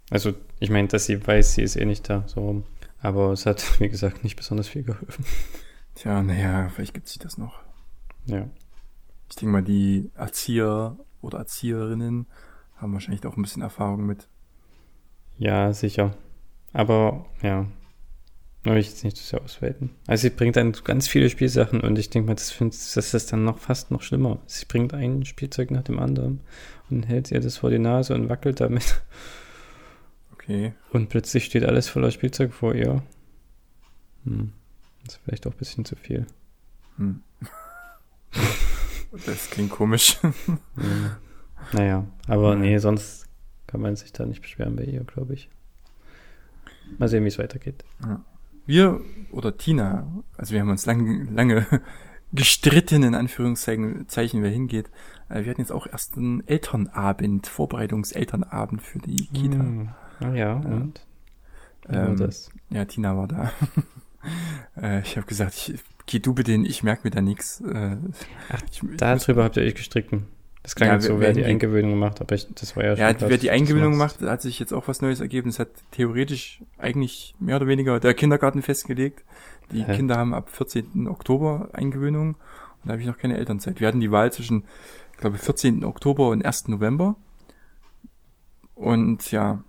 [0.10, 2.64] also ich meine, dass sie weiß, sie ist eh nicht da, so rum.
[3.02, 5.24] Aber es hat, wie gesagt, nicht besonders viel geholfen.
[5.96, 7.62] Tja, naja, vielleicht gibt sich das noch.
[8.26, 8.50] Ja.
[9.30, 12.28] Ich denke mal, die Erzieher oder Erzieherinnen
[12.76, 14.28] haben wahrscheinlich auch ein bisschen Erfahrung mit.
[15.38, 16.14] Ja, sicher.
[16.74, 17.68] Aber ja,
[18.64, 19.90] will ich jetzt nicht zu sehr ausweiten.
[20.08, 22.56] Also sie bringt dann ganz viele Spielsachen und ich denke mal, das,
[22.94, 24.40] das ist dann noch fast noch schlimmer.
[24.46, 26.42] Sie bringt ein Spielzeug nach dem anderen
[26.90, 29.02] und hält ihr das vor die Nase und wackelt damit.
[30.34, 30.74] Okay.
[30.92, 33.04] Und plötzlich steht alles voller Spielzeug vor ihr.
[34.26, 34.54] Hm.
[35.06, 36.26] Das ist vielleicht auch ein bisschen zu viel.
[36.98, 37.22] Hm.
[39.26, 40.18] Das klingt komisch.
[40.24, 41.18] Ja.
[41.74, 42.56] Naja, aber Ja.
[42.56, 43.28] nee, sonst
[43.68, 45.50] kann man sich da nicht beschweren bei ihr, glaube ich.
[46.98, 47.84] Mal sehen, wie es weitergeht.
[48.66, 51.66] Wir oder Tina, also wir haben uns lang, lange
[52.34, 54.90] gestritten, in Anführungszeichen, Zeichen, wer hingeht.
[55.30, 59.60] Äh, Wir hatten jetzt auch erst einen Elternabend, Vorbereitungselternabend für die Kita.
[59.60, 59.90] Hm.
[60.20, 61.06] Ah ja, und?
[61.90, 62.52] Ähm, das?
[62.70, 63.52] Ja, Tina war da.
[64.82, 67.62] äh, ich habe gesagt, ich, geh du bitte hin, ich merke mir da nichts.
[67.62, 67.98] Äh,
[68.50, 70.28] Ach, ich, Darüber habt ihr euch gestritten.
[70.64, 71.44] Das klang Ja, jetzt so, wer- die.
[71.44, 74.22] Eingewöhnung macht, aber ich, das war ja schon Ja, klar, wer die das Eingewöhnung machst.
[74.22, 75.50] macht, hat sich jetzt auch was Neues ergeben.
[75.50, 79.24] Es hat theoretisch eigentlich mehr oder weniger der Kindergarten festgelegt.
[79.72, 79.96] Die Hä?
[79.96, 81.08] Kinder haben ab 14.
[81.08, 82.38] Oktober Eingewöhnung und
[82.86, 83.80] da habe ich noch keine Elternzeit.
[83.80, 84.66] Wir hatten die Wahl zwischen,
[85.14, 85.84] ich glaube, 14.
[85.84, 86.68] Oktober und 1.
[86.68, 87.16] November.
[88.76, 89.64] Und ja,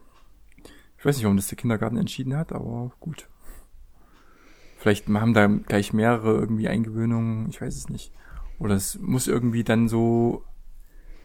[0.98, 3.28] ich weiß nicht, warum das der Kindergarten entschieden hat, aber gut.
[4.78, 8.12] Vielleicht haben da gleich mehrere irgendwie Eingewöhnungen, ich weiß es nicht.
[8.58, 10.44] Oder es muss irgendwie dann so,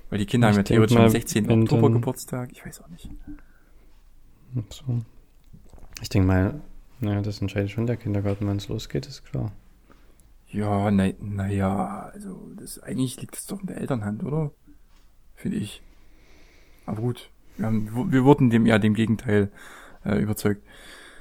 [0.10, 1.48] weil die Kinder Ich haben ja theoretisch am mal, 16.
[1.48, 3.10] wenn Oktober Geburtstag, ich weiß auch nicht.
[4.70, 5.02] So.
[6.02, 6.62] Ich denke mal,
[7.00, 9.52] naja, das entscheidet schon der Kindergarten, wenn es losgeht, ist klar.
[10.50, 14.52] Ja, na, na ja, also das eigentlich liegt es doch in der Elternhand, oder?
[15.36, 15.82] Finde ich.
[16.86, 19.52] Aber gut, wir, haben, wir wurden dem ja dem Gegenteil
[20.06, 20.62] äh, überzeugt.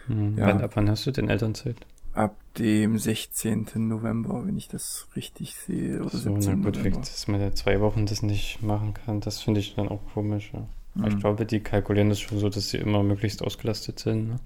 [0.07, 0.38] Hm.
[0.38, 0.46] Ja.
[0.46, 1.77] Wann, ab wann hast du denn Elternzeit?
[2.16, 3.66] Ab dem 16.
[3.74, 6.62] November, wenn ich das richtig sehe, oder So, na 17.
[6.62, 9.88] gut, vielleicht, dass man ja zwei Wochen das nicht machen kann, das finde ich dann
[9.88, 10.50] auch komisch.
[10.55, 10.66] Ja.
[10.98, 14.29] Aber Ich glaube, die kalkulieren das schon so, dass sie immer möglichst ausgelastet sind.
[14.29, 14.40] Ne?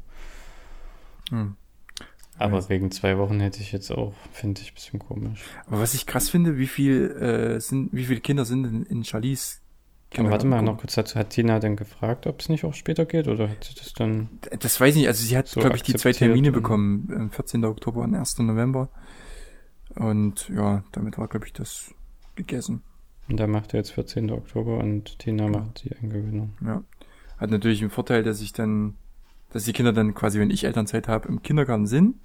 [1.31, 1.57] Hm.
[2.39, 5.45] Aber wegen zwei Wochen hätte ich jetzt auch, finde ich, ein bisschen komisch.
[5.67, 9.05] Aber was ich krass finde, wie viel äh, sind, wie viele Kinder sind in, in
[9.05, 9.60] Charlies
[10.17, 11.19] Aber warte mal, noch kurz dazu.
[11.19, 13.29] Hat Tina denn gefragt, ob es nicht auch später geht?
[13.29, 14.29] Oder hat sie das dann...
[14.59, 17.31] Das weiß ich nicht, also sie hat, So glaube ich, die zwei Termine bekommen, ähm,
[17.31, 17.65] 14.
[17.65, 18.39] Oktober und 1.
[18.41, 18.89] November.
[19.95, 21.95] Und ja, damit war, glaube ich, das
[22.35, 22.83] gegessen.
[23.29, 24.31] Und da macht er jetzt 14.
[24.33, 25.59] Oktober und Tina Genau.
[25.61, 26.55] macht die Eingewöhnung.
[26.65, 26.83] Ja.
[27.39, 28.97] Hat natürlich den Vorteil, dass ich dann,
[29.53, 32.17] dass die Kinder dann quasi, wenn ich Elternzeit habe, im Kindergarten sind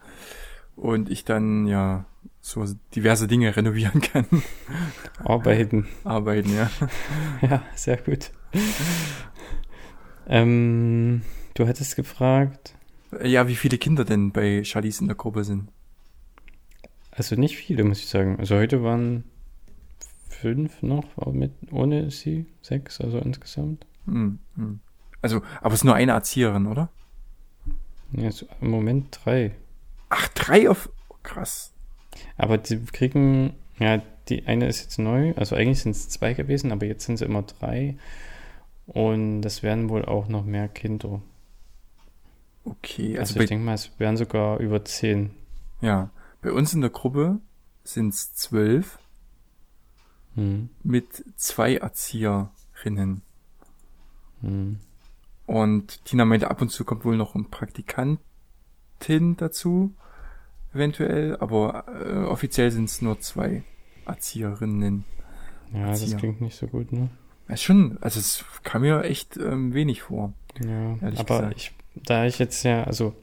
[0.76, 2.06] und ich dann ja
[2.46, 4.26] so diverse Dinge renovieren kann,
[5.24, 5.88] Arbeiten.
[6.04, 6.70] arbeiten, ja.
[7.42, 8.30] ja, sehr gut.
[10.28, 11.24] ähm,
[11.56, 12.76] du hattest gefragt,
[13.24, 15.70] Ja, wie viele Kinder denn bei Charlies in der Gruppe sind?
[17.12, 18.38] also nicht viele, muss ich sagen.
[18.40, 19.24] Also heute waren
[20.30, 23.86] fünf noch, mit, ohne sie, sechs, also insgesamt.
[24.06, 24.82] Hm, hm.
[25.22, 26.90] Also, aber es ist nur eine Erzieherin, oder?
[28.12, 29.56] Ja, so im Moment drei.
[30.10, 31.75] Ach, drei auf, oh, krass.
[32.38, 36.72] Aber die kriegen, ja, die eine ist jetzt neu, also eigentlich sind es zwei gewesen,
[36.72, 37.98] aber jetzt sind es immer drei.
[38.88, 41.22] Und das werden wohl auch noch mehr Kinder.
[42.64, 45.32] Okay, Also, also, ich denke mal, es werden sogar über zehn.
[45.82, 46.10] ja,
[46.42, 47.40] bei uns in der Gruppe
[47.84, 49.00] sind es zwölf
[50.36, 50.70] Hm.
[50.84, 53.22] mit zwei Erzieherinnen.
[54.42, 54.80] Hm.
[55.46, 58.18] Und Tina meinte, ab und zu kommt wohl noch ein Praktikantin
[59.38, 59.94] dazu,
[60.76, 63.64] eventuell, aber äh, offiziell sind es nur zwei
[64.06, 65.06] Erzieherinnen.
[65.74, 66.18] Ja, das Erzieher.
[66.18, 67.10] klingt nicht so gut, ne?
[67.50, 70.34] Ja, schon, also es kam mir echt ähm, wenig vor.
[70.64, 71.54] Ja, aber gesagt.
[71.58, 73.14] ich, da ich jetzt ja, also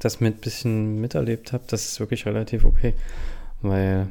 [0.00, 2.94] das mit bisschen miterlebt habe, das ist wirklich relativ okay.
[3.62, 4.08] Weil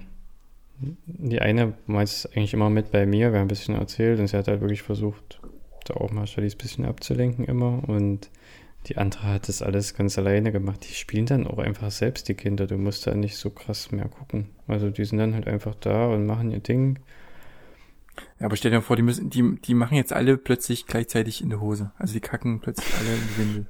[1.05, 4.27] die eine war jetzt eigentlich immer mit bei mir, wir haben ein bisschen erzählt und
[4.27, 5.39] sie hat halt wirklich versucht,
[5.85, 8.29] da auch mal ein bisschen abzulenken immer und
[8.88, 10.86] die andere hat das alles ganz alleine gemacht.
[10.88, 12.67] Die spielen dann auch einfach selbst, die Kinder.
[12.67, 14.50] Du musst da nicht so krass mehr gucken.
[14.67, 17.00] Also die sind dann halt einfach da und machen ihr Ding.
[18.39, 21.41] Ja, aber stell dir mal vor, die müssen, die, die machen jetzt alle plötzlich gleichzeitig
[21.41, 21.91] in der Hose.
[21.98, 23.67] Also die kacken plötzlich alle in die Windel.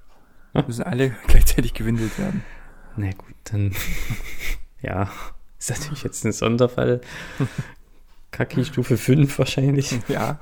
[0.67, 2.43] Müssen alle gleichzeitig gewindelt werden.
[2.97, 3.73] Na gut, dann.
[4.81, 5.11] ja,
[5.57, 7.01] ist natürlich jetzt ein Sonderfall.
[8.31, 9.97] Kaki Stufe 5 wahrscheinlich.
[10.09, 10.39] Ja,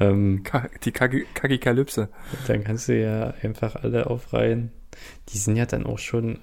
[0.00, 0.42] ähm,
[0.84, 2.08] die Kakikalypse.
[2.46, 4.72] dann kannst du ja einfach alle aufreihen.
[5.30, 6.40] Die sind ja dann auch schon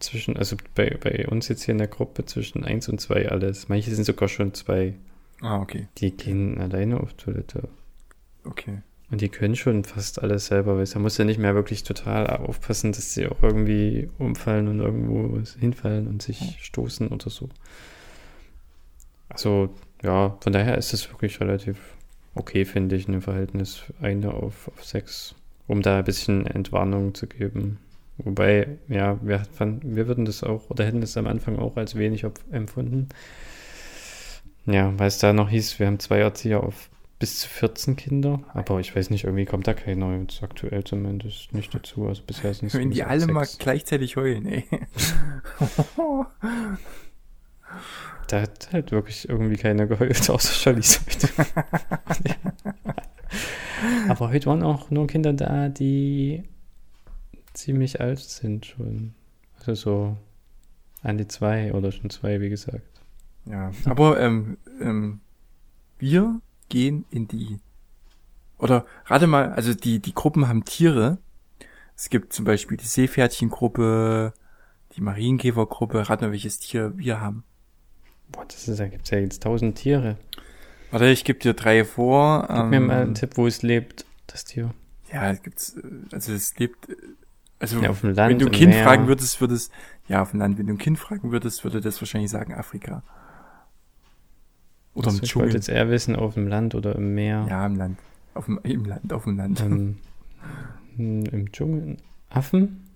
[0.00, 3.68] zwischen, also bei, bei uns jetzt hier in der Gruppe zwischen 1 und 2 alles.
[3.68, 4.94] Manche sind sogar schon 2.
[5.42, 5.88] Ah, okay.
[5.98, 7.68] Die gehen alleine auf Toilette.
[8.44, 8.82] Okay.
[9.10, 12.26] Und die können schon fast alles selber, weil da musst du nicht mehr wirklich total
[12.26, 17.48] aufpassen, dass sie auch irgendwie umfallen und irgendwo hinfallen und sich stoßen oder so.
[19.28, 21.95] Also, ja, von daher ist es wirklich relativ
[22.36, 25.34] okay, finde ich, ein Verhältnis eine auf, auf sechs,
[25.66, 27.78] um da ein bisschen Entwarnung zu geben.
[28.18, 32.24] Wobei, ja, wir, wir würden das auch, oder hätten das am Anfang auch als wenig
[32.50, 33.08] empfunden.
[34.64, 38.40] Ja, weil es da noch hieß, wir haben zwei Erzieher auf bis zu 14 Kinder,
[38.52, 42.06] aber ich weiß nicht, irgendwie kommt da keiner jetzt aktuell zumindest nicht dazu.
[42.06, 43.58] Also bisher sind es Wenn die alle mal sechs.
[43.58, 44.64] gleichzeitig heulen, ey.
[48.28, 51.28] Da hat halt wirklich irgendwie keiner geheult, außer Charlize heute.
[54.08, 56.44] aber heute waren auch nur Kinder da, die
[57.54, 59.14] ziemlich alt sind schon.
[59.58, 60.16] Also so
[61.02, 62.82] an die zwei oder schon zwei, wie gesagt.
[63.44, 65.20] Ja, aber ähm, ähm,
[65.98, 67.60] wir gehen in die
[68.58, 71.18] oder rate mal, also die die Gruppen haben Tiere.
[71.94, 74.34] Es gibt zum Beispiel die Seepferdchengruppe,
[74.92, 76.08] die Marienkäfergruppe.
[76.08, 77.44] Rate mal, welches Tier wir haben.
[78.30, 80.16] Boah, das ist, da gibt es ja jetzt tausend Tiere.
[80.90, 82.46] Warte, ich gebe dir drei vor.
[82.48, 84.72] Gib mir mal einen Ähm, Tipp, wo es lebt, das Tier.
[85.12, 86.96] ja, es gibt's, äh, also es lebt, äh,
[87.58, 88.84] also Ja, auf dem Land, wenn du ein Kind Meer.
[88.84, 89.72] fragen würdest, würdest,
[90.08, 93.02] ja, auf dem Land, wenn du ein Kind fragen würdest, würde das wahrscheinlich sagen Afrika.
[94.94, 95.54] Oder Also im ich wollte Dschungel.
[95.54, 97.46] jetzt eher wissen, auf dem Land oder im Meer.
[97.48, 97.98] Ja, im Land.
[98.34, 99.60] Auf dem, im Land, auf dem Land.
[99.60, 99.98] Ähm,
[100.98, 101.96] Im Dschungel.
[102.30, 102.86] Affen?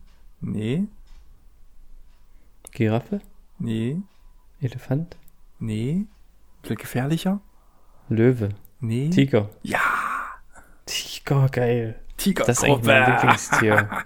[0.41, 0.85] Nee,
[2.73, 3.21] Giraffe?
[3.59, 3.99] nee,
[4.61, 5.17] Elefant?
[5.59, 6.07] nee.
[6.63, 7.41] Bisschen gefährlicher?
[8.09, 8.51] Löwe?
[8.81, 9.09] Nee.
[9.11, 9.49] Tiger?
[9.63, 9.79] ja,
[10.85, 11.99] Tiger, geil.
[12.17, 12.45] Tiger.
[12.45, 13.89] Das ist eigentlich mein Lieblingstier.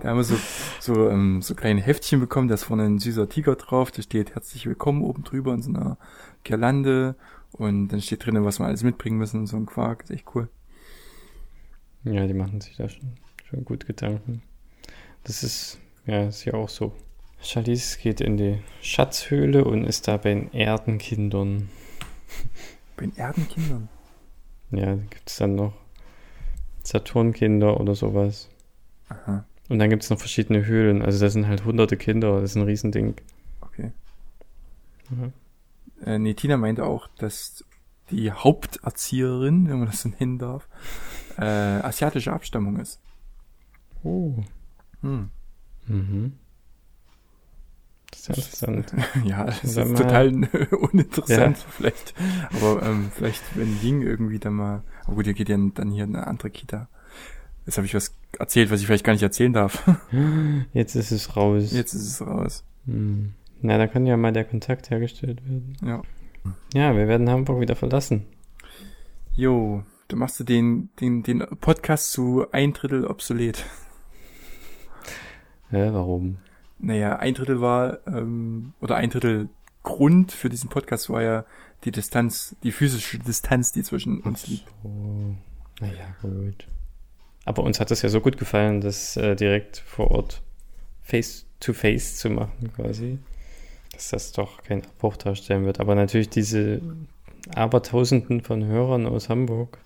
[0.00, 0.36] Da haben wir so,
[0.80, 4.34] so, ähm, so kleine Heftchen bekommen, da ist vorne ein süßer Tiger drauf, da steht
[4.34, 5.98] herzlich willkommen oben drüber in so einer
[6.42, 7.14] Girlande
[7.52, 10.24] und dann steht drinnen, was wir alles mitbringen müssen und so ein Quark, ist echt
[10.34, 10.48] cool.
[12.04, 13.12] Ja, die machen sich da schon,
[13.44, 14.42] schon gut Gedanken.
[15.22, 16.92] Das ist, ja, ist ja auch so.
[17.42, 21.68] Charlize geht in die Schatzhöhle und ist da bei den Erdenkindern.
[22.96, 23.88] Bei den Erdenkindern.
[24.70, 25.74] Ja, da gibt es dann noch
[26.82, 28.48] Saturnkinder oder sowas.
[29.08, 31.02] Aha, Und dann gibt es noch verschiedene Höhlen.
[31.02, 32.40] Also das sind halt hunderte Kinder.
[32.40, 33.14] Das ist ein Riesending.
[33.60, 33.92] okay.
[35.10, 35.32] Ja.
[36.12, 37.64] Äh, nee, Tina meinte auch, dass
[38.10, 40.68] die Haupterzieherin, wenn man das so nennen darf,
[41.38, 43.00] äh, asiatische Abstammung ist.
[44.02, 44.36] Oh.
[45.02, 45.30] Hm.
[45.86, 46.32] Mhm.
[48.28, 48.94] Ist ja interessant.
[49.24, 49.94] Ja, das ist mal.
[49.94, 50.28] total
[50.92, 52.14] uninteressant vielleicht.
[52.54, 54.82] Aber ähm, vielleicht, wenn Ying irgendwie dann mal...
[55.04, 56.88] Aber gut, ihr geht ja dann hier in eine andere Kita.
[57.66, 59.84] Jetzt habe ich was erzählt, was ich vielleicht gar nicht erzählen darf.
[60.72, 61.72] Jetzt ist es raus.
[61.72, 62.64] Jetzt ist es raus.
[62.86, 63.34] Hm.
[63.60, 65.76] Na, da kann ja mal der Kontakt hergestellt werden.
[65.84, 66.02] Ja.
[66.74, 68.26] Ja, wir werden Hamburg wieder verlassen.
[69.34, 73.64] Jo, du machst du den, den, den Podcast zu ein Drittel obsolet.
[75.70, 76.38] Hä, warum?
[76.82, 79.48] Naja, ein Drittel war, ähm, oder ein Drittel
[79.84, 81.44] Grund für diesen Podcast war ja
[81.84, 84.64] die Distanz, die physische Distanz, die zwischen uns liegt.
[84.84, 85.34] Oh,
[85.80, 86.66] naja, gut.
[87.44, 90.42] Aber uns hat es ja so gut gefallen, das äh, direkt vor Ort
[91.02, 93.18] face to face zu machen, quasi.
[93.92, 95.80] Dass das doch keinen Abbruch darstellen wird.
[95.80, 96.80] Aber natürlich diese
[97.54, 99.78] Abertausenden von Hörern aus Hamburg,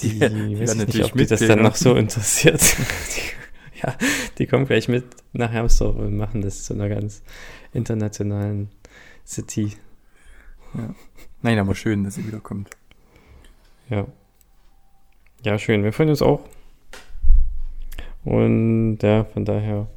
[0.00, 2.62] die, Die- die weiß ich nicht, ob die das dann noch so interessiert.
[3.82, 3.96] die, ja,
[4.38, 7.22] die kommen gleich mit nach Hermsdorf und machen das zu einer ganz
[7.72, 8.68] internationalen
[9.26, 9.72] City.
[11.42, 12.70] Nein, aber schön, dass ihr wiederkommt.
[13.90, 14.06] Ja.
[15.44, 15.82] Ja, schön.
[15.82, 16.40] Wir freuen uns auch.
[18.24, 19.88] Und ja, von daher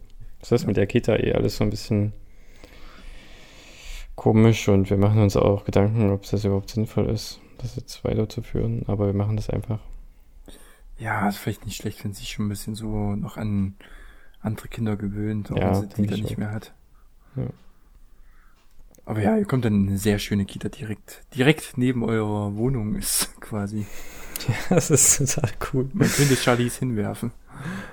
[0.42, 2.14] ist das mit der Kita eh alles so ein bisschen
[4.16, 8.84] komisch und wir machen uns auch Gedanken, ob das überhaupt sinnvoll ist, das jetzt weiterzuführen.
[8.88, 9.80] Aber wir machen das einfach.
[10.98, 13.76] Ja, ist vielleicht nicht schlecht, wenn sie sich schon ein bisschen so noch an
[14.42, 16.74] andere Kinder gewöhnt, auch Ja, wenn sie die dann ich nicht mehr hat.
[17.36, 17.48] Ja.
[19.06, 22.96] Aber ja, ihr kommt dann in eine sehr schöne Kita direkt, direkt neben eurer Wohnung
[22.98, 23.86] ist quasi.
[24.70, 25.90] Das ist total cool.
[25.94, 27.32] Man könnte Charlies hinwerfen.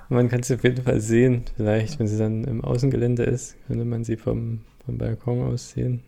[0.09, 1.45] Man kann sie auf jeden Fall sehen.
[1.57, 6.03] Vielleicht, wenn sie dann im Außengelände ist, könnte man sie vom, vom Balkon aus sehen.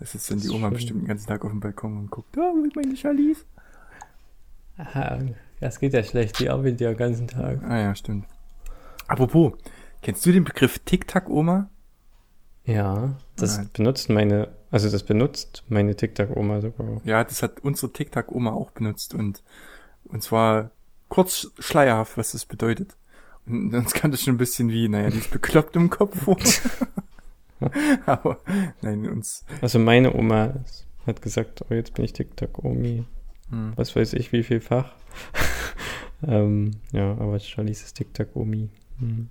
[0.00, 2.54] Es ist dann die Oma bestimmt den ganzen Tag auf dem Balkon und guckt, oh,
[2.74, 3.44] meine Charlies?
[4.80, 5.18] Aha,
[5.60, 7.62] Ja, es geht ja schlecht, die arbeitet ja den ganzen Tag.
[7.64, 8.26] Ah ja, stimmt.
[9.06, 9.52] Apropos,
[10.02, 11.68] kennst du den Begriff Tic-Tac-Oma?
[12.64, 13.70] Ja, das Nein.
[13.72, 17.00] benutzt meine, also das benutzt meine TikTok-Oma sogar.
[17.04, 19.42] Ja, das hat unsere Tic-Tac-Oma auch benutzt und,
[20.04, 20.70] und zwar
[21.08, 22.96] kurz schleierhaft, was das bedeutet.
[23.46, 26.36] Und uns kam das schon ein bisschen wie, naja, die ist bekloppt im Kopf vor.
[28.06, 28.38] Aber,
[28.80, 30.54] nein, uns, Also meine Oma
[31.06, 33.04] hat gesagt, oh, jetzt bin ich TikTok-Omi.
[33.50, 33.72] Hm.
[33.76, 34.92] Was weiß ich, wie viel Fach.
[36.26, 38.68] ähm, ja, aber Charlize ist TikTok-Omi.
[38.98, 39.28] Hm.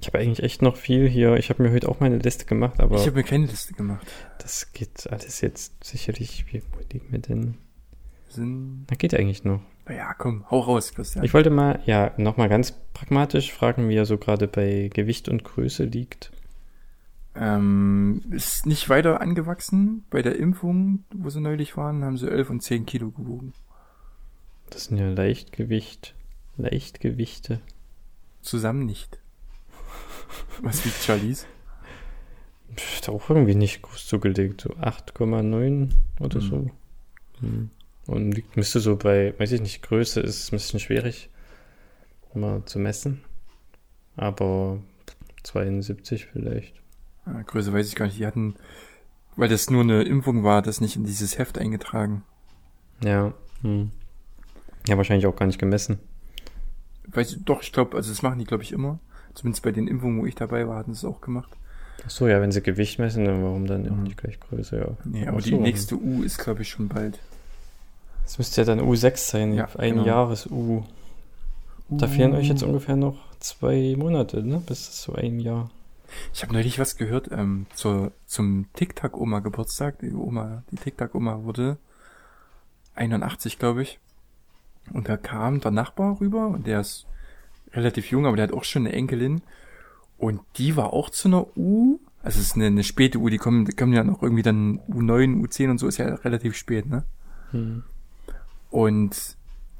[0.00, 1.36] Ich habe eigentlich echt noch viel hier.
[1.36, 4.06] Ich habe mir heute auch meine Liste gemacht, aber ich habe mir keine Liste gemacht.
[4.38, 6.44] das geht alles jetzt sicherlich.
[6.52, 7.54] Wie, wo liegen wir denn?
[8.28, 9.60] Sind, Na, geht eigentlich noch.
[9.86, 11.24] na ja, komm, hau raus, Christian.
[11.24, 15.42] Ich wollte mal, ja, nochmal ganz pragmatisch fragen, wie er so gerade bei Gewicht und
[15.44, 16.30] Größe liegt.
[17.38, 20.04] Ähm, ist nicht weiter angewachsen.
[20.10, 23.52] Bei der Impfung, wo sie neulich waren, haben sie 11 und 10 Kilo gewogen.
[24.70, 26.14] Das sind ja Leichtgewicht,
[26.56, 27.60] Leichtgewichte.
[28.42, 29.18] Zusammen nicht.
[30.62, 31.46] Was wiegt Charlize?
[32.76, 36.48] Pff, auch irgendwie nicht groß zugelegt, so 8,9 oder Hm.
[36.48, 36.70] so.
[37.40, 37.70] Hm.
[38.06, 41.30] Und liegt, müsste so bei, weiß ich nicht, Größe ist ein bisschen schwierig
[42.34, 43.20] mal zu messen.
[44.16, 44.78] Aber
[45.44, 46.74] 72 vielleicht.
[47.28, 48.18] Ah, Größe weiß ich gar nicht.
[48.18, 48.54] Die hatten,
[49.36, 52.22] weil das nur eine Impfung war, das nicht in dieses Heft eingetragen.
[53.04, 53.32] Ja.
[53.62, 53.90] Hm.
[54.86, 55.98] Ja, wahrscheinlich auch gar nicht gemessen.
[57.08, 58.98] Weiß ich, doch, ich glaube, also das machen die, glaube ich, immer.
[59.34, 61.50] Zumindest bei den Impfungen, wo ich dabei war, hatten sie es auch gemacht.
[62.06, 64.04] Ach so, ja, wenn sie Gewicht messen, dann warum dann auch Mhm.
[64.04, 64.86] nicht gleich Größe, ja.
[65.04, 65.60] Nee, aber Ach die so.
[65.60, 67.18] nächste U ist, glaube ich, schon bald.
[68.24, 70.06] Das müsste ja dann U6 sein, Ja, ein genau.
[70.06, 70.84] Jahres-U.
[71.90, 74.62] Da fehlen euch jetzt ungefähr noch zwei Monate, ne?
[74.66, 75.70] Bis zu einem Jahr.
[76.32, 79.98] Ich habe neulich was gehört ähm, zur, zum Tic-Tac-Oma-Geburtstag.
[80.00, 81.78] Die Oma, die Tic-Tac-Oma wurde
[82.94, 83.98] 81, glaube ich.
[84.92, 87.06] Und da kam der Nachbar rüber und der ist
[87.72, 89.42] relativ jung, aber der hat auch schon eine Enkelin.
[90.16, 92.00] Und die war auch zu einer U.
[92.22, 94.80] Also es ist eine, eine späte U, die kommen, die kommen ja noch irgendwie dann
[94.88, 97.04] U9, U10 und so, ist ja relativ spät, ne?
[97.52, 97.84] Hm.
[98.70, 99.37] Und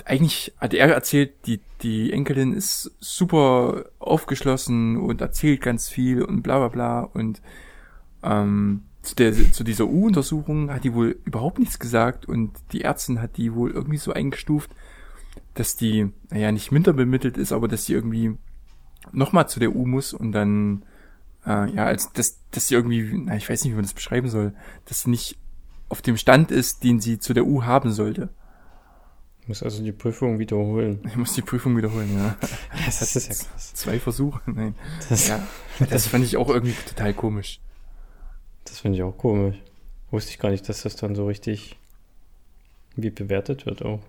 [0.09, 6.43] eigentlich hat er erzählt, die, die Enkelin ist super aufgeschlossen und erzählt ganz viel und
[6.43, 7.01] bla bla bla.
[7.01, 7.43] Und
[8.23, 13.21] ähm, zu, der, zu dieser U-Untersuchung hat die wohl überhaupt nichts gesagt und die Ärztin
[13.21, 14.71] hat die wohl irgendwie so eingestuft,
[15.55, 18.35] dass die, naja, nicht minder bemittelt ist, aber dass die irgendwie
[19.13, 20.85] nochmal zu der U muss und dann,
[21.47, 24.29] äh, ja, als dass, dass sie irgendwie, na, ich weiß nicht, wie man das beschreiben
[24.29, 24.55] soll,
[24.87, 25.39] dass sie nicht
[25.91, 28.31] auf dem Stand ist, den sie zu der U haben sollte.
[29.49, 31.01] Ich muss also die Prüfung wiederholen.
[31.07, 32.37] Ich muss die Prüfung wiederholen, ja.
[32.85, 33.73] Das ist ja krass.
[33.73, 34.75] Zwei Versuche, nein.
[35.09, 35.41] Das, Ja,
[35.89, 37.59] das fand ich auch irgendwie total komisch.
[38.67, 39.57] das finde ich auch komisch.
[40.11, 41.79] Wusste ich gar nicht, dass das dann so richtig
[42.95, 44.01] wie bewertet wird auch.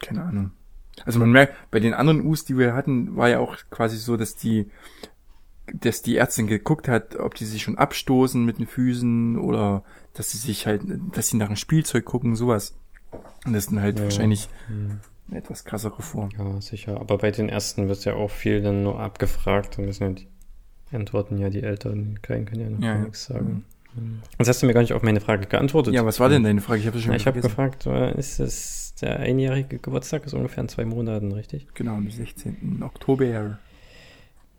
[0.00, 0.52] Keine Ahnung.
[1.04, 4.16] Also man merkt, bei den anderen Us, die wir hatten, war ja auch quasi so,
[4.16, 4.70] dass die,
[5.74, 10.30] dass die Ärztin geguckt hat, ob die sich schon abstoßen mit den Füßen oder dass
[10.30, 10.80] sie sich halt,
[11.12, 12.74] dass sie nach einem Spielzeug gucken, sowas.
[13.46, 14.04] Und das sind halt Ja.
[14.04, 15.00] wahrscheinlich Hm.
[15.28, 16.30] eine etwas krassere Form.
[16.38, 17.00] Ja, sicher.
[17.00, 19.78] Aber bei den ersten wird ja auch viel dann nur abgefragt.
[19.78, 20.26] Da müssen ja die
[20.96, 23.04] Antworten ja die Eltern, die Kleinen können ja noch Ja, gar ja.
[23.04, 23.64] nichts sagen.
[23.94, 24.20] Hm.
[24.38, 25.94] Jetzt hast du mir gar nicht auf meine Frage geantwortet.
[25.94, 26.80] Ja, was war denn deine Frage?
[26.80, 30.34] Ich habe das schon Na, ich habe gefragt, äh, ist es der einjährige Geburtstag ist
[30.34, 31.66] ungefähr in zwei Monaten, richtig?
[31.74, 32.82] Genau, am 16.
[32.82, 33.58] Oktober.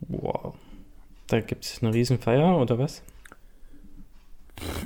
[0.08, 0.54] Wow.
[1.26, 3.02] Da gibt es eine Riesenfeier oder was?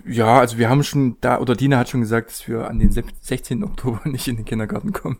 [0.07, 2.91] Ja, also wir haben schon da, oder Dina hat schon gesagt, dass wir an den
[2.93, 3.65] sep- 16.
[3.65, 5.19] Oktober nicht in den Kindergarten kommen.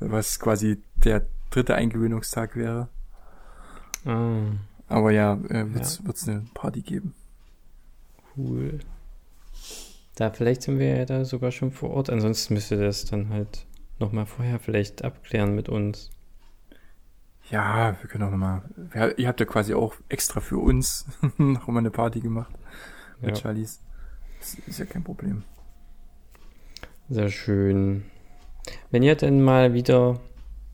[0.00, 2.88] Was quasi der dritte Eingewöhnungstag wäre.
[4.04, 4.40] Ah,
[4.88, 7.14] Aber ja, äh, wird's, wird's eine Party geben.
[8.36, 8.78] cool.
[10.16, 12.08] Da vielleicht sind wir ja da sogar schon vor Ort.
[12.10, 13.66] Ansonsten müsst ihr das dann halt
[13.98, 16.10] nochmal vorher vielleicht abklären mit uns.
[17.50, 18.62] Ja, wir können auch nochmal.
[19.18, 21.06] Ihr habt ja quasi auch extra für uns
[21.38, 22.52] noch mal eine Party gemacht
[23.20, 23.80] mit Ja, Charlies.
[24.40, 25.42] Das ist ja kein Problem.
[27.08, 28.04] sehr schön.
[28.90, 30.20] Wenn ihr denn mal wieder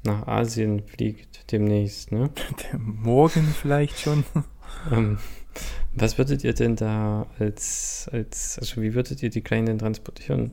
[0.05, 2.31] nach Asien fliegt demnächst, ne?
[2.79, 4.25] Morgen vielleicht schon.
[4.91, 5.19] Ähm,
[5.95, 10.53] was würdet ihr denn da als, als, also wie würdet ihr die Kleinen denn transportieren?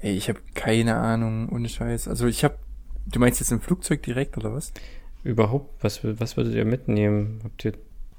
[0.00, 2.08] Ey, ich habe keine Ahnung, ohne Scheiß.
[2.08, 2.58] Also ich habe,
[3.06, 4.72] du meinst jetzt im Flugzeug direkt oder was?
[5.22, 7.40] Überhaupt, was, was würdet ihr mitnehmen?
[7.44, 7.74] Habt ihr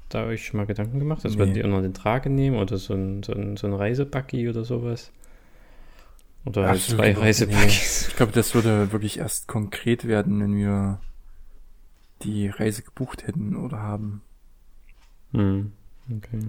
[0.08, 1.24] da euch schon mal Gedanken gemacht?
[1.24, 1.40] Also Nee.
[1.40, 4.64] würdet ihr nur den Trage nehmen oder so ein, so ein, so ein Reisebuggy oder
[4.64, 5.10] sowas?
[6.44, 8.08] Oder halt zwei Reisebuggys?
[8.08, 11.00] Ich glaube, das würde wirklich erst konkret werden, wenn wir
[12.22, 14.22] die Reise gebucht hätten oder haben.
[15.32, 15.72] Hm,
[16.16, 16.40] okay.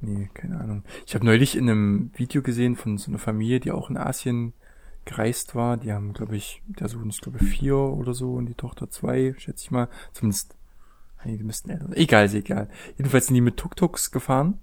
[0.00, 0.84] Nee, keine Ahnung.
[1.06, 4.52] Ich habe neulich in einem Video gesehen von so einer Familie, die auch in Asien
[5.06, 5.76] gereist war.
[5.76, 8.90] Die haben, glaube ich, der Sohn ist, glaube ich, vier oder so und die Tochter
[8.90, 9.88] zwei, schätze ich mal.
[10.12, 10.54] Zumindest,
[11.24, 11.88] die müssten älter.
[11.94, 12.68] Egal, ist egal.
[12.96, 14.58] Jedenfalls sind die mit Tuk-Tuks gefahren.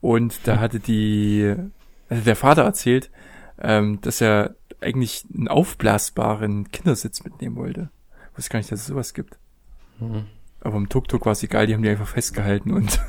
[0.00, 1.54] Und da hatte die,
[2.08, 3.10] also der Vater erzählt,
[3.60, 7.90] ähm, dass er eigentlich einen aufblasbaren Kindersitz mitnehmen wollte.
[8.32, 9.38] Ich wusste gar nicht, dass es sowas gibt.
[9.98, 10.26] Mhm.
[10.60, 13.00] Aber im Tuk-Tuk war es egal, die haben die einfach festgehalten und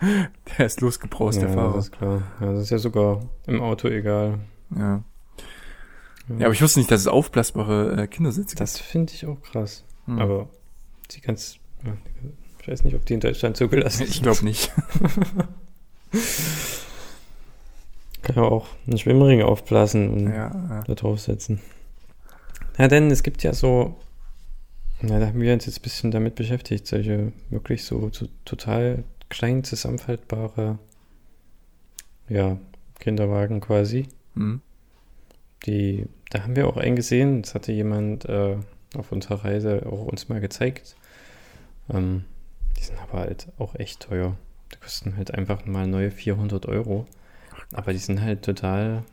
[0.58, 1.74] der ist losgebraust, ja, der Fahrer.
[1.74, 2.22] das ist klar.
[2.40, 4.40] Ja, das ist ja sogar im Auto egal.
[4.74, 5.04] Ja.
[6.28, 9.84] Ja, aber ich wusste nicht, dass es aufblasbare äh, Kindersitze Das finde ich auch krass.
[10.06, 10.08] gibt.
[10.08, 10.18] Hm.
[10.18, 10.48] Aber
[11.10, 11.58] die ganz,
[12.60, 14.70] ich weiß nicht, ob die in Deutschland zugelassen ich glaube nicht.
[18.22, 20.84] Kann ja auch einen Schwimmring aufblasen und ja, ja.
[20.86, 21.60] da draufsetzen.
[22.78, 23.96] Ja, denn es gibt ja so,
[25.02, 29.02] ja, da haben wir uns jetzt ein bisschen damit beschäftigt, solche wirklich so, so total
[29.28, 30.78] klein zusammenfaltbare,
[32.28, 32.58] ja,
[33.00, 34.06] Kinderwagen quasi.
[34.34, 34.60] Hm.
[35.66, 38.56] Die, da haben wir auch einen gesehen, das hatte jemand äh,
[38.96, 40.96] auf unserer Reise auch uns mal gezeigt.
[41.90, 42.24] Ähm,
[42.78, 44.36] die sind aber halt auch echt teuer.
[44.72, 47.06] Die kosten halt einfach mal neue 400 Euro.
[47.72, 49.04] Aber die sind halt total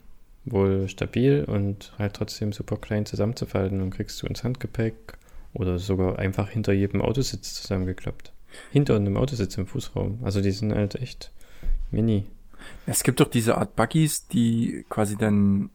[0.46, 5.18] wohl stabil und halt trotzdem super klein zusammenzufalten und kriegst du ins Handgepäck
[5.54, 8.32] oder sogar einfach hinter jedem Autositz zusammengeklappt.
[8.72, 10.20] Hinter einem Autositz im Fußraum.
[10.24, 11.32] Also die sind halt echt
[11.92, 12.26] mini.
[12.86, 15.70] Es gibt doch diese Art Buggies, die quasi dann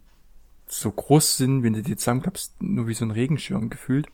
[0.66, 4.06] so groß sind, wenn du die zusammenklappst, nur wie so ein Regenschirm gefühlt.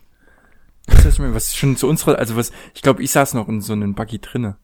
[0.86, 1.34] Weißt du, was ich?
[1.34, 4.18] Was schon zu unserer, also was, ich glaube, ich saß noch in so einem Buggy
[4.18, 4.56] drinne.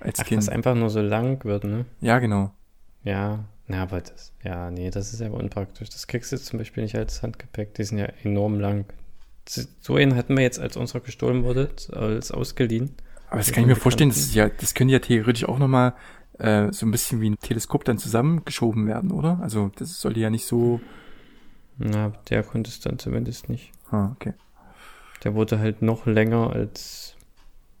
[0.00, 0.38] Als Ach, Kind.
[0.38, 1.84] was einfach nur so lang wird, ne?
[2.00, 2.52] Ja, genau.
[3.04, 5.88] Ja, na, aber das, ja, nee, das ist ja unpraktisch.
[5.90, 7.74] Das kriegst du jetzt zum Beispiel nicht als Handgepäck.
[7.74, 8.86] Die sind ja enorm lang.
[9.46, 12.94] So einen hatten wir jetzt, als unserer gestohlen wurde, als ausgeliehen.
[13.28, 15.94] Aber das kann ich mir vorstellen, das ist ja, das könnte ja theoretisch auch nochmal
[16.38, 19.40] äh, so ein bisschen wie ein Teleskop dann zusammengeschoben werden, oder?
[19.40, 20.80] Also das sollte ja nicht so.
[21.78, 23.72] Na, der konnte es dann zumindest nicht.
[23.90, 24.34] Ah, okay.
[25.24, 27.16] Der wurde halt noch länger, als,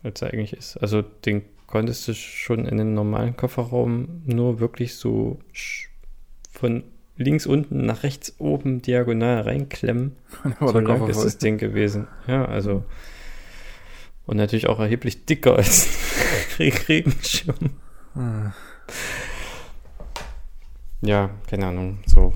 [0.02, 0.76] als er eigentlich ist.
[0.76, 5.38] Also den konntest du schon in den normalen Kofferraum nur wirklich so
[6.50, 6.84] von
[7.16, 10.16] links unten nach rechts oben diagonal reinklemmen.
[10.60, 12.08] So lang ist das Ding gewesen.
[12.26, 12.84] Ja, also.
[14.26, 15.88] Und natürlich auch erheblich dicker als
[16.58, 17.70] Regenschirm.
[18.14, 18.52] Ah.
[21.00, 21.98] Ja, keine Ahnung.
[22.06, 22.32] So.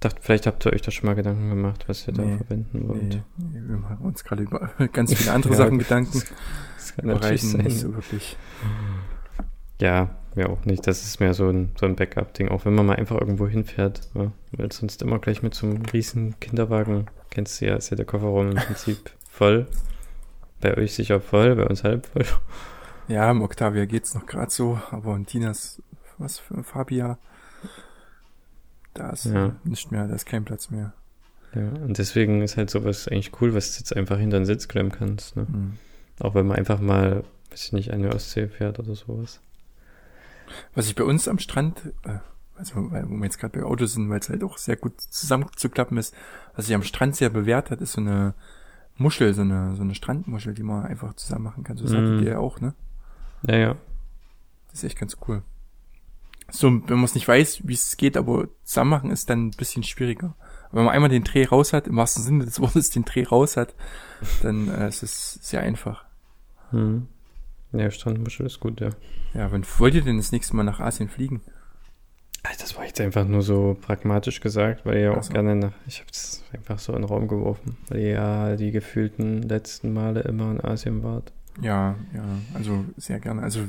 [0.00, 2.88] Dachte, vielleicht habt ihr euch da schon mal Gedanken gemacht, was ihr da Nee, verwenden
[2.88, 3.22] wollt.
[3.36, 6.22] Nee, wir machen uns gerade über ganz viele andere Ja, Sachen Gedanken.
[6.76, 7.62] Das kann natürlich sein.
[7.64, 8.36] nicht so wirklich.
[9.80, 10.86] Ja, mir auch nicht.
[10.86, 14.08] Das ist mehr so ein, so ein Backup-Ding, auch wenn man mal einfach irgendwo hinfährt.
[14.14, 14.32] Ja?
[14.52, 18.06] Weil sonst immer gleich mit so einem riesen Kinderwagen, kennst du ja, ist ja der
[18.06, 19.66] Kofferraum im Prinzip voll.
[20.60, 22.24] Bei euch sicher voll, bei uns halb voll.
[23.08, 25.82] Ja, im Octavia geht's noch gerade so, aber in Tinas,
[26.18, 27.18] was für ein Fabia,
[28.94, 29.54] da ist Ja.
[29.64, 30.92] nicht mehr, da ist kein Platz mehr.
[31.54, 34.68] Ja, und deswegen ist halt sowas eigentlich cool, was du jetzt einfach hinter den Sitz
[34.68, 35.34] klemmen kannst.
[35.36, 35.46] Ne?
[35.46, 35.72] Hm.
[36.20, 39.40] Auch wenn man einfach mal, weiß ich nicht, an die Ostsee fährt oder sowas.
[40.74, 42.18] Was ich bei uns am Strand, äh,
[42.56, 45.00] also weil, wo wir jetzt gerade bei Autos sind, weil es halt auch sehr gut
[45.00, 46.14] zusammenzuklappen ist,
[46.54, 48.34] was sich am Strand sehr bewährt hat, ist so eine
[48.96, 51.76] Muschel, so eine, so eine Strandmuschel, die man einfach zusammen machen kann.
[51.76, 51.88] So Mhm.
[51.88, 52.74] sagte ihr ja auch, ne?
[53.46, 53.76] Ja, ja.
[54.70, 55.42] Das ist echt ganz cool.
[56.50, 59.50] So, wenn man es nicht weiß, wie es geht, aber zusammen machen ist dann ein
[59.50, 60.34] bisschen schwieriger.
[60.68, 63.24] Aber wenn man einmal den Dreh raus hat, im wahrsten Sinne des Wortes den Dreh
[63.24, 63.74] raus hat,
[64.42, 66.04] dann äh, ist es sehr einfach.
[66.70, 67.06] Hm.
[67.72, 68.90] Ja, Strandmuschel ist gut, ja.
[69.34, 71.42] Ja, wann wollt ihr denn das nächste Mal nach Asien fliegen?
[72.42, 75.32] Also Das war jetzt einfach nur so pragmatisch gesagt, weil ihr ja auch so.
[75.32, 78.70] gerne nach, ich habe es einfach so in den Raum geworfen, weil ihr ja die
[78.70, 81.32] gefühlten letzten Male immer in Asien wart.
[81.60, 82.24] Ja, ja,
[82.54, 83.42] also sehr gerne.
[83.42, 83.60] Also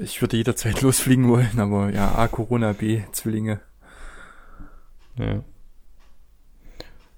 [0.00, 3.60] ich würde jederzeit losfliegen wollen, aber ja, A, Corona, B, Zwillinge.
[5.18, 5.44] Ja.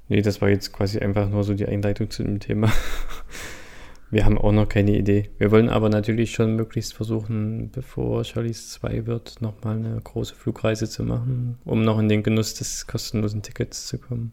[0.08, 2.70] Nee, das war jetzt quasi einfach nur so die Einleitung zu dem Thema.
[4.10, 5.30] Wir haben auch noch keine Idee.
[5.38, 10.86] Wir wollen aber natürlich schon möglichst versuchen, bevor Charlies 2 wird, nochmal eine große Flugreise
[10.86, 14.32] zu machen, um noch in den Genuss des kostenlosen Tickets zu kommen.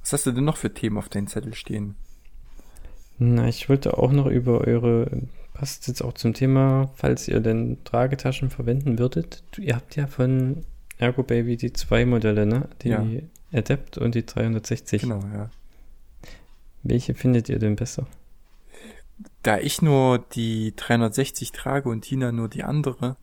[0.00, 1.96] Was hast du denn noch für Themen auf deinem Zettel stehen?
[3.18, 5.10] Na, ich wollte auch noch über eure,
[5.60, 9.42] passt jetzt auch zum Thema, falls ihr denn Tragetaschen verwenden würdet.
[9.58, 10.64] Ihr habt ja von
[10.96, 12.66] Ergo Baby die zwei Modelle, ne?
[12.80, 13.04] Die Ja.
[13.52, 15.02] Adept und die 360.
[15.02, 15.50] Genau, ja.
[16.82, 18.06] Welche findet ihr denn besser?
[19.42, 23.18] Da ich nur die 360 trage und Tina nur die andere,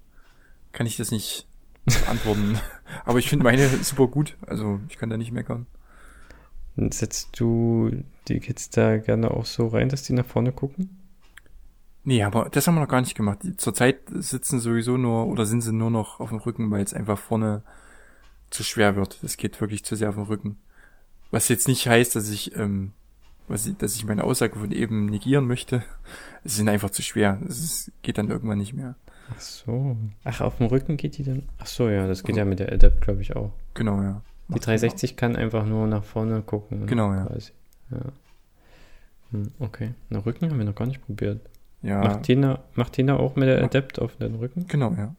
[0.73, 1.47] kann ich das nicht
[1.85, 2.59] beantworten.
[3.03, 4.37] Aber ich finde meine super gut.
[4.45, 5.65] Also ich kann da nicht meckern.
[6.75, 10.96] Setzt du die Kids da gerne auch so rein, dass die nach vorne gucken?
[12.07, 13.39] Nee, aber das haben wir noch gar nicht gemacht.
[13.57, 17.19] Zurzeit sitzen sowieso nur oder sind sie nur noch auf dem Rücken, weil es einfach
[17.19, 17.63] vorne
[18.49, 19.21] zu schwer wird.
[19.23, 20.57] Das geht wirklich zu sehr auf den Rücken.
[21.31, 22.93] Was jetzt nicht heißt, dass ich, ähm,
[23.49, 25.83] was ich, dass ich meine Aussage von eben negieren möchte.
[26.45, 27.41] Es sind einfach zu schwer.
[27.45, 28.95] Es ist, geht dann irgendwann nicht mehr.
[29.29, 29.97] Ach so.
[30.23, 31.43] Ach, auf dem Rücken geht die dann?
[31.57, 33.51] Ach so, ja, das geht ja mit der Adapt, glaube ich, auch.
[33.73, 34.21] Genau, ja.
[34.47, 36.79] Die Macht 360 kann einfach nur nach vorne gucken.
[36.79, 37.25] ne, Genau, ja.
[37.25, 37.51] Quasi.
[37.91, 37.99] ja.
[39.31, 39.93] Hm, okay.
[40.09, 41.41] Na, Rücken haben wir noch gar nicht probiert.
[41.87, 43.63] Ja, Macht, Tina, macht Tina auch mit der Ja.
[43.63, 44.67] Adapt auf den Rücken?
[44.67, 45.15] genau, ja.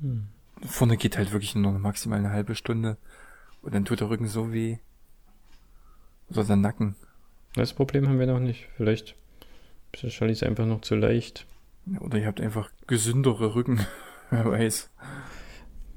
[0.00, 0.28] Hm.
[0.64, 2.96] Vorne geht halt wirklich nur noch maximal eine halbe Stunde.
[3.60, 4.78] Und dann tut der Rücken so weh.
[6.30, 6.94] Oder der Nacken.
[7.54, 8.68] Das Problem haben wir noch nicht.
[8.76, 9.16] Vielleicht
[9.92, 11.44] ist der Charlie einfach noch zu leicht.
[11.98, 13.80] Oder ihr habt einfach gesündere Rücken.
[14.30, 14.90] Wer weiß.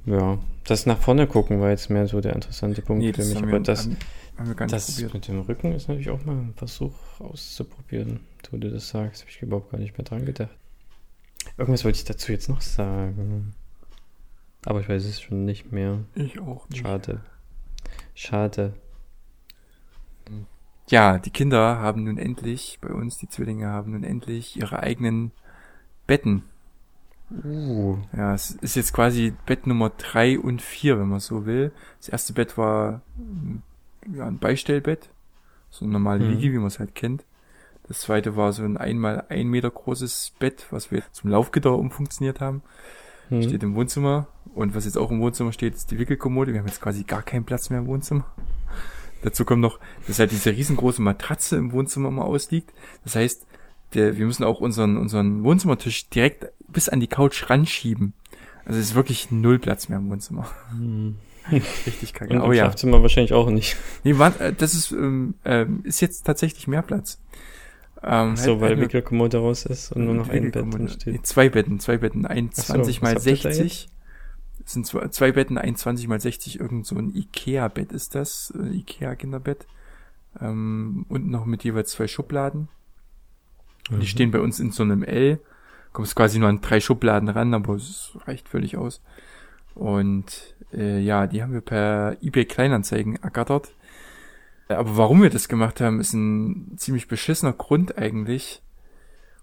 [0.06, 3.38] Ja, das nach vorne gucken war jetzt mehr so der interessante Punkt für mich.
[3.38, 3.98] Aber wir, das, haben,
[4.58, 8.22] haben das mit dem Rücken ist natürlich auch mal ein Versuch auszuprobieren.
[8.50, 10.56] So du das sagst, habe ich überhaupt gar nicht mehr dran gedacht.
[11.58, 13.54] Irgendwas wollte ich dazu jetzt noch sagen.
[14.66, 16.00] Aber ich weiß es schon nicht mehr.
[16.16, 16.82] Ich auch nicht.
[16.82, 17.22] Schade.
[18.16, 18.74] Schade.
[20.90, 25.32] Ja, die Kinder haben nun endlich, bei uns, die Zwillinge haben nun endlich ihre eigenen
[26.08, 26.44] Betten.
[27.44, 27.98] Uh.
[28.16, 31.72] Ja, es ist jetzt quasi Bett Nummer drei und vier, wenn man so will.
[32.00, 33.02] Das erste Bett war
[34.14, 35.10] ja, ein Beistellbett.
[35.70, 36.32] So ein normale Mhm.
[36.32, 37.24] Liege, wie man es halt kennt.
[37.88, 42.40] Das zweite war so ein einmal ein Meter großes Bett, was wir zum Laufgitter umfunktioniert
[42.40, 42.62] haben.
[43.30, 43.44] Hm.
[43.44, 44.28] Steht im Wohnzimmer.
[44.54, 46.54] Und was jetzt auch im Wohnzimmer steht, ist die Wickelkommode.
[46.54, 48.26] Wir haben jetzt quasi gar keinen Platz mehr im Wohnzimmer.
[49.24, 52.74] Dazu kommt noch, dass halt diese riesengroße Matratze im Wohnzimmer immer ausliegt.
[53.04, 53.48] Das heißt,
[53.94, 58.14] der, wir müssen auch unseren, unseren Wohnzimmertisch direkt bis an die Couch ranschieben.
[58.66, 60.48] Also es ist wirklich null Platz mehr im Wohnzimmer.
[60.72, 61.16] Hm.
[61.52, 62.34] Richtig kacke.
[62.34, 63.76] Und Aber im ja, Schlafzimmer wahrscheinlich auch nicht.
[64.04, 67.20] nee, warte, äh, das ist, ähm, ähm, ist jetzt tatsächlich mehr Platz.
[68.06, 70.84] Ähm, so, halt- weil Wickelkommode raus ist und nur noch ein Bett drin Wickelkommode.
[70.84, 71.26] Nee, steht.
[71.28, 73.90] zwei Betten, zwei Betten, ein so, 20 was mal habt ihr da 60.
[74.64, 78.54] Das sind zwei, zwei Betten, ein 20 mal 60, irgend so ein Ikea-Bett ist das,
[78.58, 79.66] äh, Ikea-Kinderbett.
[80.42, 82.68] Ähm, und noch mit jeweils zwei Schubladen.
[83.90, 84.08] Und die Mhm.
[84.10, 85.40] stehen bei uns in so einem L.
[85.92, 89.02] Kommst quasi nur an drei Schubladen ran, aber es reicht völlig aus.
[89.76, 93.74] Und äh, ja, die haben wir per eBay Kleinanzeigen ergattert.
[94.68, 98.62] Äh, Aber warum wir das gemacht haben, ist ein ziemlich beschissener Grund eigentlich.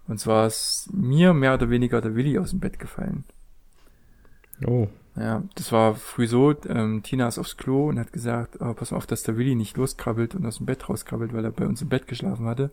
[0.07, 3.23] Und zwar ist mir mehr oder weniger der Willi aus dem Bett gefallen.
[4.65, 4.87] Oh.
[5.15, 8.91] Ja, das war früh so, ähm, Tina ist aufs Klo und hat gesagt, oh, pass
[8.91, 11.65] mal auf, dass der Willi nicht loskrabbelt und aus dem Bett rauskrabbelt, weil er bei
[11.65, 12.71] uns im Bett geschlafen hatte.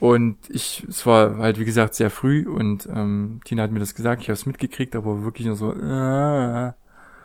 [0.00, 3.94] Und ich, es war halt wie gesagt sehr früh und ähm, Tina hat mir das
[3.94, 6.72] gesagt, ich habe es mitgekriegt, aber wirklich nur so äh,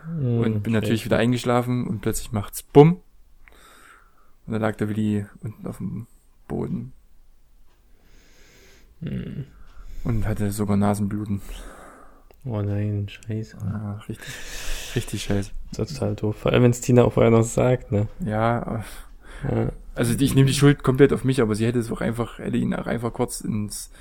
[0.06, 2.98] und bin natürlich wieder eingeschlafen und plötzlich macht's bumm
[4.46, 6.08] und da lag der Willi unten auf dem
[6.48, 6.94] Boden
[9.02, 9.46] Hm.
[10.04, 11.42] und hatte sogar Nasenbluten.
[12.46, 13.58] Oh nein, scheiße.
[13.60, 14.28] Ah, richtig,
[14.96, 15.52] richtig scheiße.
[15.76, 16.38] Total doof.
[16.38, 18.08] Vor allem, wenn es Tina auch vorher noch sagt, ne?
[18.20, 18.84] Ja,
[19.50, 19.72] Ja.
[19.96, 22.58] Also ich nehme die Schuld komplett auf mich, aber sie hätte es auch einfach, hätte
[22.58, 23.92] ihn auch einfach kurz ins,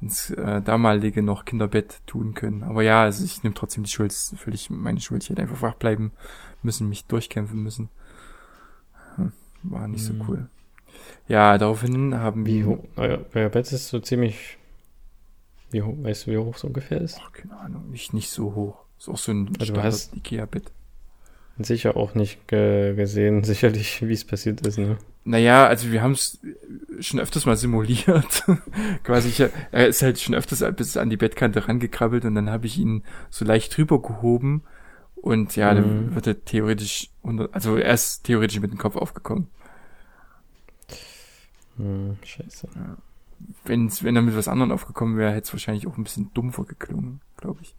[0.00, 2.62] ins äh, damalige noch Kinderbett tun können.
[2.62, 5.24] Aber ja, also ich nehme trotzdem die Schuld, völlig meine Schuld.
[5.24, 6.12] Ich hätte einfach wach bleiben
[6.62, 7.88] müssen, mich durchkämpfen müssen.
[9.62, 10.22] Hm, War nicht so Mhm.
[10.28, 10.48] cool.
[11.28, 12.66] Ja, daraufhin haben Wie wir.
[12.66, 12.84] hoch?
[12.96, 14.58] Euer, euer Bett ist so ziemlich.
[15.70, 17.18] Wie hoch, weißt du, wie hoch es ungefähr ist?
[17.22, 18.84] Ach, keine Ahnung, nicht, nicht so hoch.
[18.98, 20.70] Ist auch so ein Also hast- Ikea-Bett.
[21.58, 24.96] Sicher auch nicht ge gesehen, sicherlich, wie es passiert ist, ne?
[25.24, 26.40] Naja, also wir haben es
[27.00, 28.44] schon öfters mal simuliert.
[29.04, 29.40] Quasi, ich,
[29.70, 33.04] er ist halt schon öfters bis an die Bettkante rangekrabbelt und dann habe ich ihn
[33.30, 34.64] so leicht drüber gehoben
[35.22, 35.76] und ja, Mhm.
[35.76, 39.48] dann wird er theoretisch unter, also er ist theoretisch mit dem Kopf aufgekommen.
[41.78, 42.68] Hm, scheiße.
[43.64, 46.64] Wenn's, wenn er mit was anderem aufgekommen wäre, hätte es wahrscheinlich auch ein bisschen dumpfer
[46.64, 47.74] geklungen, glaube ich.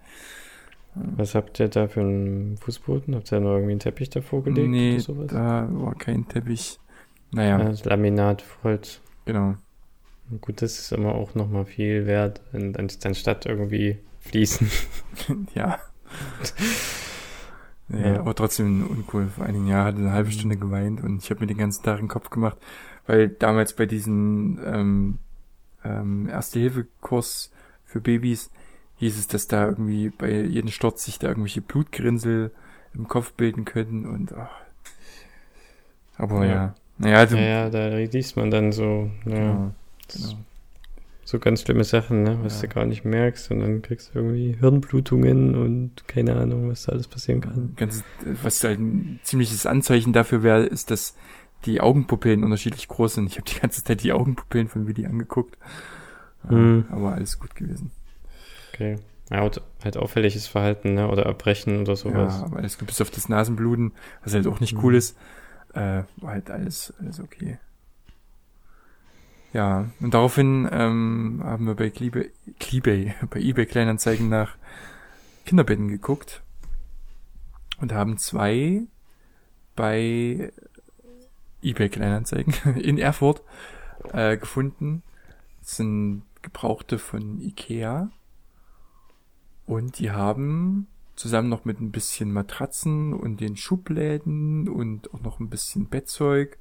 [0.96, 3.16] Was habt ihr da für einen Fußboden?
[3.16, 5.28] Habt ihr da noch irgendwie einen Teppich davor gelegt nee, oder sowas?
[5.32, 6.80] da war kein Teppich.
[7.32, 9.02] Naja, Ja, das Laminat, Holz.
[9.26, 9.56] genau.
[10.42, 14.70] Gut, das ist immer auch nochmal viel wert, an- an- anstatt irgendwie fließen.
[15.56, 15.80] ja.
[17.90, 18.20] Nee, Ja.
[18.20, 19.28] aber trotzdem uncool.
[19.28, 21.84] Vor einigen Jahren hat er eine halbe Stunde geweint und ich habe mir den ganzen
[21.84, 22.58] Tag den Kopf gemacht,
[23.08, 25.18] weil damals bei diesem ähm,
[25.84, 27.52] ähm, Erste-Hilfe-Kurs
[27.86, 28.50] für Babys
[28.98, 32.52] hieß es, dass da irgendwie bei jedem Sturz sich da irgendwelche Blutgrinsel
[32.94, 34.50] im Kopf bilden können und ach.
[36.18, 36.52] aber Ja.
[36.54, 36.76] ja.
[37.00, 39.72] Naja, du, Ja, ja, da liest man dann so, ja, genau,
[40.08, 40.36] genau.
[41.34, 42.68] So ganz schlimme Sachen, ne, was Ja.
[42.68, 46.92] du gar nicht merkst und dann kriegst du irgendwie Hirnblutungen und keine Ahnung, was da
[46.92, 47.74] alles passieren kann.
[47.76, 48.04] Ganz,
[48.44, 51.16] was halt ein ziemliches Anzeichen dafür wäre, ist, dass
[51.66, 53.32] die Augenpupillen unterschiedlich groß sind.
[53.32, 55.58] Ich habe die ganze Zeit die Augenpupillen von Willi angeguckt.
[56.44, 56.86] Ja, Hm.
[56.92, 57.90] Aber alles gut gewesen.
[58.72, 58.98] Okay.
[59.32, 59.50] Ja,
[59.84, 61.08] halt auffälliges Verhalten, ne?
[61.08, 62.44] Oder Erbrechen oder sowas.
[62.52, 64.84] Ja, es gibt bis auf das Nasenbluten, was halt auch nicht mhm.
[64.84, 65.18] cool ist,
[65.74, 67.58] äh, war halt alles, alles okay.
[69.54, 74.58] Ja, und daraufhin ähm, haben wir bei Kliebe, Kliebe, bei eBay Kleinanzeigen nach
[75.46, 76.42] Kinderbetten geguckt
[77.80, 78.82] und haben zwei
[79.76, 80.52] bei
[81.62, 83.44] eBay Kleinanzeigen in Erfurt
[84.12, 85.04] äh, gefunden.
[85.62, 88.10] Das sind gebrauchte von Ikea
[89.68, 95.40] und die haben zusammen noch mit ein bisschen Matratzen und den Schubläden und auch noch
[95.40, 96.58] ein bisschen Bettzeug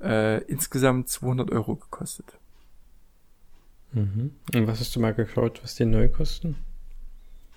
[0.00, 2.38] äh, insgesamt 200 Euro gekostet.
[3.92, 4.32] Mhm.
[4.54, 6.56] Und was hast du mal geschaut, was die neu kosten?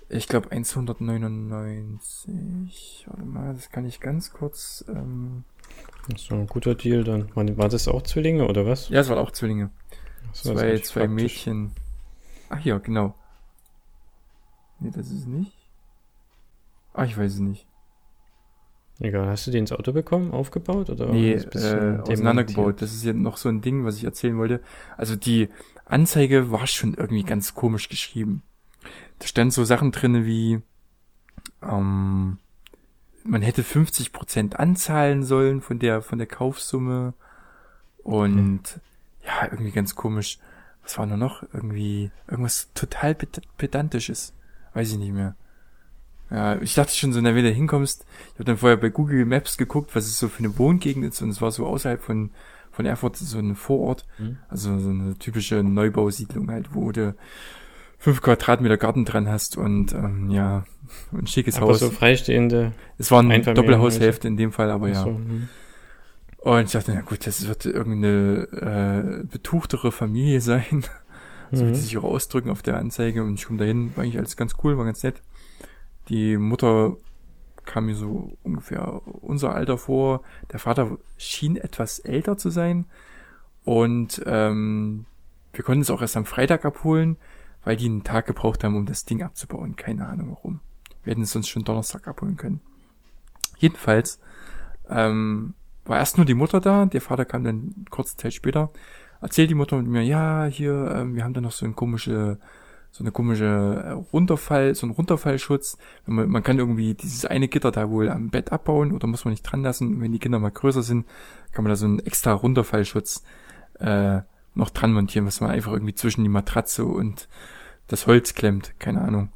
[0.09, 3.05] Ich glaube 199.
[3.07, 4.83] Warte mal, das kann ich ganz kurz.
[4.87, 5.43] Ähm
[6.07, 7.35] das ist so ein guter Deal dann.
[7.35, 8.89] War das auch Zwillinge oder was?
[8.89, 9.71] Ja, es waren auch Zwillinge.
[10.33, 11.71] So, zwei zwei Mädchen.
[12.49, 13.15] Ach ja, genau.
[14.79, 15.53] Nee, das ist nicht.
[16.93, 17.65] Ah, ich weiß es nicht.
[18.99, 21.07] Egal, hast du die ins Auto bekommen, aufgebaut oder?
[21.07, 22.81] Nee, äh, auseinandergebaut.
[22.81, 24.61] Das ist ja noch so ein Ding, was ich erzählen wollte.
[24.97, 25.49] Also die
[25.85, 28.43] Anzeige war schon irgendwie ganz komisch geschrieben.
[29.19, 30.61] Da stand so Sachen drinne wie,
[31.61, 32.37] ähm,
[33.23, 37.13] man hätte 50% anzahlen sollen von der, von der Kaufsumme.
[38.03, 38.81] Und hm.
[39.25, 40.39] ja, irgendwie ganz komisch.
[40.83, 41.43] Was war nur noch?
[41.53, 44.33] Irgendwie, irgendwas total pedantisches.
[44.73, 45.35] Weiß ich nicht mehr.
[46.29, 49.25] Ja, ich dachte schon so, na, wenn du hinkommst, ich habe dann vorher bei Google
[49.25, 52.31] Maps geguckt, was es so für eine Wohngegend ist und es war so außerhalb von,
[52.71, 54.37] von Erfurt so ein Vorort, mhm.
[54.49, 57.15] also so eine typische Neubausiedlung halt, wo du
[57.99, 60.65] fünf Quadratmeter Garten dran hast und ähm, ja,
[61.13, 61.79] ein schickes aber Haus.
[61.79, 62.73] so freistehende.
[62.97, 65.03] Es war eine Doppelhaushälfte in dem Fall, aber ja.
[65.03, 65.47] So, hm.
[66.43, 70.83] Und ich dachte, na gut, das wird irgendeine äh, betuchtere Familie sein.
[71.51, 71.75] so wie die mhm.
[71.75, 73.23] sich auch ausdrücken auf der Anzeige.
[73.23, 75.21] Und ich komme dahin, war eigentlich alles ganz cool, war ganz nett.
[76.09, 76.97] Die Mutter
[77.65, 80.21] kam mir so ungefähr unser Alter vor.
[80.51, 82.85] Der Vater schien etwas älter zu sein.
[83.63, 85.05] Und ähm,
[85.53, 87.17] wir konnten es auch erst am Freitag abholen,
[87.63, 89.75] weil die einen Tag gebraucht haben, um das Ding abzubauen.
[89.75, 90.59] Keine Ahnung warum.
[91.03, 92.61] Wir hätten es sonst schon Donnerstag abholen können.
[93.57, 94.19] Jedenfalls
[94.89, 95.53] ähm,
[95.85, 96.85] war erst nur die Mutter da.
[96.85, 98.71] Der Vater kam dann kurze Zeit später.
[99.21, 102.39] Erzählt die Mutter mit mir, ja, hier, ähm, wir haben da noch so ein komische
[102.93, 105.79] so eine komische äh, Runterfall, so ein Runterfallschutz.
[106.05, 109.31] Man, man kann irgendwie dieses eine Gitter da wohl am Bett abbauen oder muss man
[109.31, 109.99] nicht dran lassen.
[109.99, 111.07] wenn die Kinder mal größer sind,
[111.53, 113.23] kann man da so einen extra Runterfallschutz
[113.79, 114.19] äh,
[114.53, 117.27] noch dran montieren, was man einfach irgendwie zwischen die Matratze und
[117.87, 118.75] das Holz klemmt.
[118.77, 119.33] Keine Ahnung.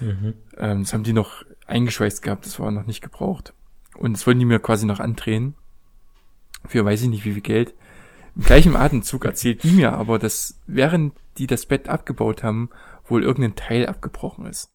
[0.00, 0.32] Mhm.
[0.56, 3.52] Ähm, das haben die noch eingeschweißt gehabt, das war noch nicht gebraucht.
[3.98, 5.56] Und das wollten die mir quasi noch andrehen.
[6.66, 7.74] Für weiß ich nicht wie viel Geld.
[8.34, 12.70] Im gleichen Atemzug erzählt die mir aber, dass während die das Bett abgebaut haben,
[13.06, 14.72] wohl irgendein Teil abgebrochen ist.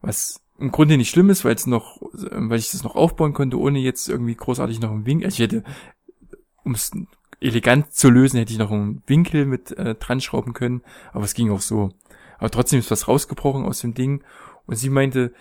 [0.00, 3.58] Was im Grunde nicht schlimm ist, weil es noch, weil ich das noch aufbauen konnte,
[3.58, 5.26] ohne jetzt irgendwie großartig noch einen Winkel.
[5.26, 5.64] Also ich hätte,
[6.64, 6.90] um es
[7.40, 11.34] elegant zu lösen, hätte ich noch einen Winkel mit äh, dran schrauben können, aber es
[11.34, 11.90] ging auch so.
[12.38, 14.24] Aber trotzdem ist was rausgebrochen aus dem Ding
[14.66, 15.32] und sie meinte,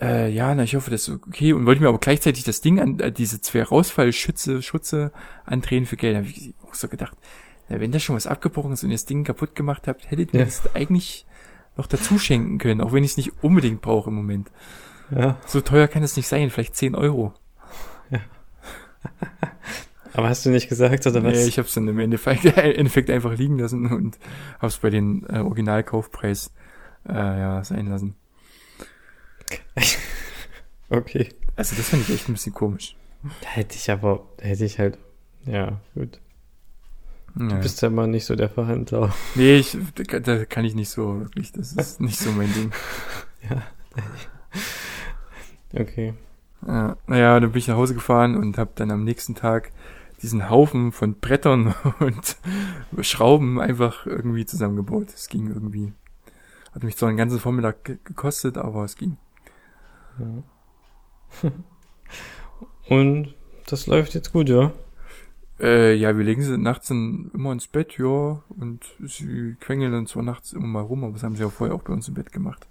[0.00, 2.80] äh, ja, na, ich hoffe, das ist okay und wollte mir aber gleichzeitig das Ding
[2.80, 5.12] an, äh, diese zwei Rausfallschütze, Schutze
[5.44, 6.14] andrehen für Geld.
[6.14, 7.16] Da habe ich auch so gedacht,
[7.68, 10.34] na, wenn da schon was abgebrochen ist und ihr das Ding kaputt gemacht habt, hättet
[10.34, 10.46] ihr ja.
[10.46, 11.26] das eigentlich
[11.76, 14.50] noch dazu schenken können, auch wenn ich es nicht unbedingt brauche im Moment.
[15.10, 15.36] Ja.
[15.46, 17.34] So teuer kann es nicht sein, vielleicht 10 Euro.
[18.10, 18.20] Ja.
[20.12, 21.34] Aber hast du nicht gesagt, oder was?
[21.34, 24.18] Nee, ich habe es dann im Endeffekt, im Endeffekt einfach liegen lassen und
[24.58, 26.52] habe es bei den äh, Originalkaufpreis
[27.08, 28.14] äh, ja, sein lassen.
[30.88, 31.28] okay.
[31.56, 32.96] Also das fand ich echt ein bisschen komisch.
[33.40, 34.98] Da hätte ich aber, da hätte ich halt,
[35.46, 36.20] ja, gut.
[37.36, 39.12] Du bist ja mal nicht so der Verhandler.
[39.34, 42.72] Nee, ich, da kann ich nicht so, wirklich, das ist nicht so mein Ding.
[43.50, 43.62] ja.
[45.80, 46.14] Okay.
[46.66, 49.72] Ja, naja, dann bin ich nach Hause gefahren und habe dann am nächsten Tag
[50.22, 52.36] diesen Haufen von Brettern und
[53.00, 55.08] Schrauben einfach irgendwie zusammengebaut.
[55.12, 55.92] Es ging irgendwie.
[56.72, 59.16] Hat mich zwar einen ganzen Vormittag gekostet, aber es ging.
[60.18, 61.50] Ja.
[62.88, 63.34] Und
[63.66, 64.72] das läuft jetzt gut, ja?
[65.60, 70.06] Äh, ja, wir legen sie nachts dann immer ins Bett, ja, und sie quengeln dann
[70.06, 72.14] zwar nachts immer mal rum, aber das haben sie auch vorher auch bei uns im
[72.14, 72.66] Bett gemacht.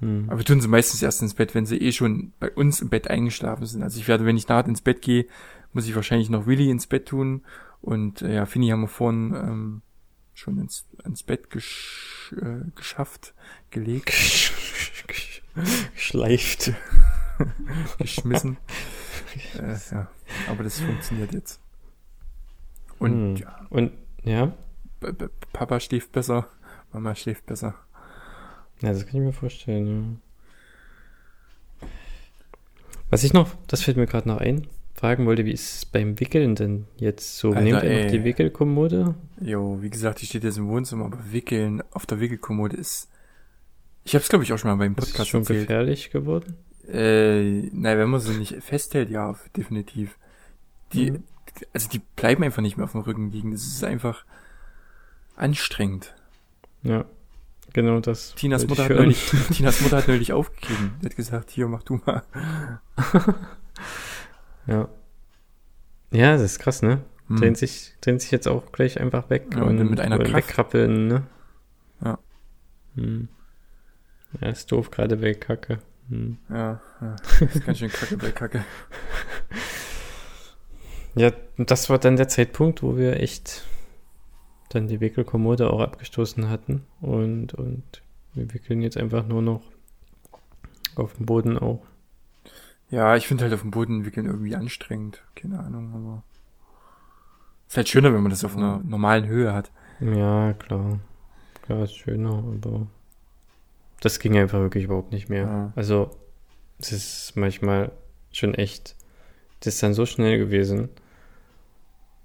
[0.00, 0.26] Hm.
[0.28, 2.88] Aber wir tun sie meistens erst ins Bett, wenn sie eh schon bei uns im
[2.88, 3.82] Bett eingeschlafen sind.
[3.82, 5.26] Also ich werde, wenn ich naht ins Bett gehe,
[5.72, 7.42] muss ich wahrscheinlich noch Willi ins Bett tun.
[7.80, 9.82] Und äh, ja, Finny haben wir vorhin ähm,
[10.34, 13.34] schon ins, ins Bett gesch äh, geschafft,
[13.70, 14.12] gelegt.
[15.94, 16.72] Geschleift.
[17.98, 18.56] geschmissen.
[19.58, 20.08] Äh, ja,
[20.48, 21.60] aber das funktioniert jetzt.
[22.98, 23.36] Und hm.
[23.36, 23.66] ja.
[23.70, 23.92] Und
[24.24, 24.52] ja.
[25.52, 26.48] Papa schläft besser,
[26.92, 27.74] Mama schläft besser.
[28.80, 30.20] Ja, das kann ich mir vorstellen,
[31.82, 31.88] ja.
[33.10, 36.20] Was ich noch, das fällt mir gerade noch ein, fragen wollte, wie ist es beim
[36.20, 37.48] Wickeln denn jetzt so?
[37.48, 39.14] Alter, Nehmt ihr noch die Wickelkommode?
[39.40, 43.08] Jo, wie gesagt, die steht jetzt im Wohnzimmer, aber Wickeln auf der Wickelkommode ist.
[44.04, 45.68] Ich habe es glaube ich auch schon mal beim Das ist Podcast schon erzählt.
[45.68, 46.56] gefährlich geworden?
[46.90, 50.16] Äh, nein, wenn man sie nicht festhält, ja, definitiv.
[50.92, 51.22] Die, Mhm.
[51.74, 53.52] also die bleiben einfach nicht mehr auf dem Rücken liegen.
[53.52, 54.24] Das ist einfach
[55.36, 56.14] anstrengend.
[56.82, 57.04] Ja,
[57.72, 58.34] genau das.
[58.36, 60.94] Tinas Mutter, hat neulich, Tinas Mutter hat neulich aufgegeben.
[61.02, 62.22] Die hat gesagt, hier, mach du mal.
[64.66, 64.88] Ja.
[66.10, 67.02] Ja, das ist krass, ne?
[67.28, 67.36] Hm.
[67.36, 70.34] Drehen sich, drehen sich jetzt auch gleich einfach weg Ja, und dann mit einer Kraft.
[70.34, 71.26] wegkrabbeln, ne?
[72.04, 72.18] Ja.
[72.96, 73.28] Hm.
[74.40, 75.78] Ja, ist doof, gerade bei Kacke.
[76.08, 76.38] Hm.
[76.48, 78.64] Ja, ja, das ist ganz schön kacke bei Kacke.
[81.14, 83.64] Ja, das war dann der Zeitpunkt, wo wir echt
[84.68, 88.02] dann die Wickelkommode auch abgestoßen hatten und, und
[88.34, 89.62] wir wickeln jetzt einfach nur noch
[90.94, 91.84] auf dem Boden auch.
[92.90, 95.22] Ja, ich finde halt auf dem Boden wickeln irgendwie anstrengend.
[95.34, 96.22] Keine Ahnung, aber.
[97.68, 99.70] Ist halt schöner, wenn man das auf einer normalen Höhe hat.
[100.00, 101.00] Ja, klar.
[101.62, 102.86] Klar, ist schöner, aber
[104.00, 105.42] das ging einfach wirklich überhaupt nicht mehr.
[105.42, 105.72] Ja.
[105.76, 106.10] Also,
[106.78, 107.90] es ist manchmal
[108.32, 108.94] schon echt,
[109.60, 110.88] das ist dann so schnell gewesen.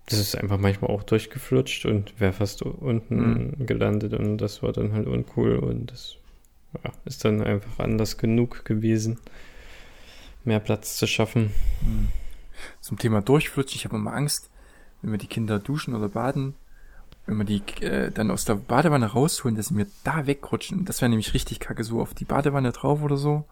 [0.05, 4.91] Das ist einfach manchmal auch durchgeflutscht und wäre fast unten gelandet und das war dann
[4.91, 6.17] halt uncool und das
[6.83, 9.19] ja, ist dann einfach anders genug gewesen,
[10.43, 11.51] mehr Platz zu schaffen.
[11.81, 12.09] Hm.
[12.81, 14.49] Zum Thema Durchflutschen, ich habe immer Angst,
[15.01, 16.55] wenn wir die Kinder duschen oder baden,
[17.25, 20.85] wenn wir die äh, dann aus der Badewanne rausholen, dass sie mir da wegrutschen.
[20.85, 23.45] Das wäre nämlich richtig kacke, so auf die Badewanne drauf oder so.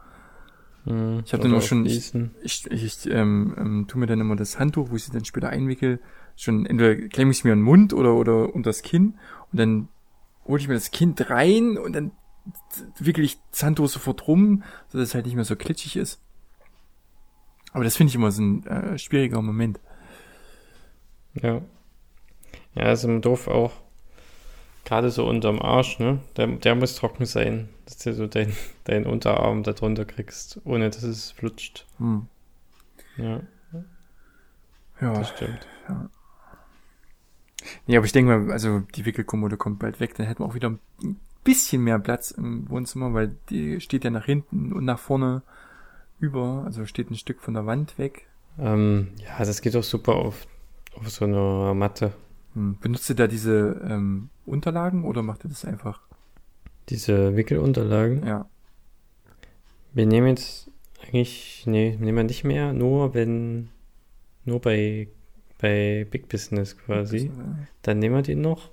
[0.86, 2.32] Hm, Ich hab dann auch schon- Wiesen.
[2.42, 5.50] Ich, ich ähm, ähm, tu mir dann immer das Handtuch, wo ich sie dann später
[5.50, 6.00] einwickel,
[6.36, 9.16] schon entweder klemme ich es mir in den Mund oder, oder unter das Kinn
[9.52, 9.88] und dann
[10.46, 12.12] hole ich mir das Kind rein und dann
[13.00, 16.20] wickel ich das Handtuch sofort rum, sodass es halt nicht mehr so klitschig ist.
[17.74, 19.80] Aber das finde ich immer so ein äh, schwieriger Moment.
[21.36, 21.62] Ja.
[22.76, 23.74] Ja, ist im Dorf auch
[24.86, 26.20] gerade so unterm Arsch, ne?
[26.38, 28.54] Der, der muss trocken sein, dass du so dein,
[28.86, 31.86] deinen Unterarm da drunter kriegst, ohne dass es flutscht.
[31.98, 32.28] Hm.
[33.18, 33.42] Ja,
[35.02, 35.14] Ja.
[35.14, 35.68] das stimmt.
[37.86, 40.56] Ja, aber ich denke mal, also die Wickelkommode kommt bald weg, dann hätten wir auch
[40.56, 40.70] wieder
[41.04, 45.44] ein bisschen mehr Platz im Wohnzimmer, weil die steht ja nach hinten und nach vorne
[46.20, 48.28] über, also steht ein Stück von der Wand weg.
[48.60, 50.48] Ähm, ja, das geht auch super auf,
[50.96, 52.14] auf so einer Matte.
[52.54, 52.78] Hm.
[52.80, 56.02] Benutzt ihr da diese ähm, Unterlagen oder macht ihr das einfach?
[56.90, 58.26] Diese Wickelunterlagen.
[58.26, 58.48] Ja.
[59.94, 60.70] Wir nehmen jetzt
[61.04, 63.70] eigentlich, nee, nehmen wir nicht mehr, nur wenn,
[64.46, 65.08] nur bei,
[65.60, 67.32] bei Big Business quasi.
[67.82, 68.70] Dann nehmen wir die noch.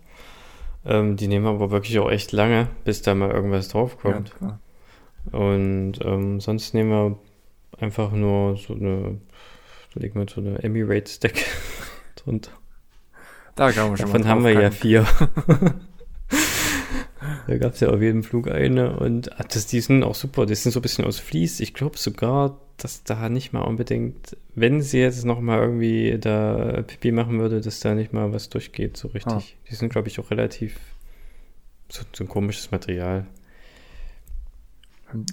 [0.84, 4.34] Ähm, die nehmen wir aber wirklich auch echt lange, bis da mal irgendwas Ja, draufkommt.
[4.36, 4.60] klar.
[5.32, 7.18] Und ähm, sonst nehmen wir
[7.78, 9.20] einfach nur so eine,
[9.94, 11.44] da legen wir so eine Emirates Deck
[12.16, 12.52] drunter.
[13.58, 14.80] Da kann man schon Davon mal haben wir ja draufpacken.
[14.80, 15.06] vier.
[17.48, 20.46] da gab es ja auf jedem Flug eine und ah, das, die sind auch super.
[20.46, 21.58] Die sind so ein bisschen aus Vlies.
[21.58, 26.82] Ich glaube sogar, dass da nicht mal unbedingt, wenn sie jetzt noch mal irgendwie da
[26.86, 29.32] Pipi machen würde, dass da nicht mal was durchgeht so richtig.
[29.34, 29.66] Ah.
[29.68, 30.76] Die sind, glaube ich, auch relativ
[31.88, 33.26] so, so ein komisches Material.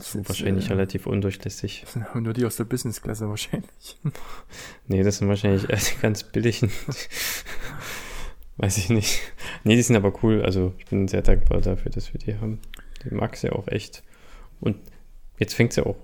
[0.01, 1.82] So wahrscheinlich äh, relativ undurchlässig.
[1.84, 3.97] das sind nur die aus der Businessklasse wahrscheinlich.
[4.88, 6.71] Nee, das sind wahrscheinlich die ganz billigen.
[8.58, 9.22] Weiß ich nicht.
[9.64, 10.43] Nee, die sind aber cool.
[10.43, 12.60] Also ich bin sehr dankbar dafür, dass wir die haben.
[13.03, 14.03] Die mag sie auch echt.
[14.62, 14.78] Und
[15.39, 15.95] jetzt fängt sie auch.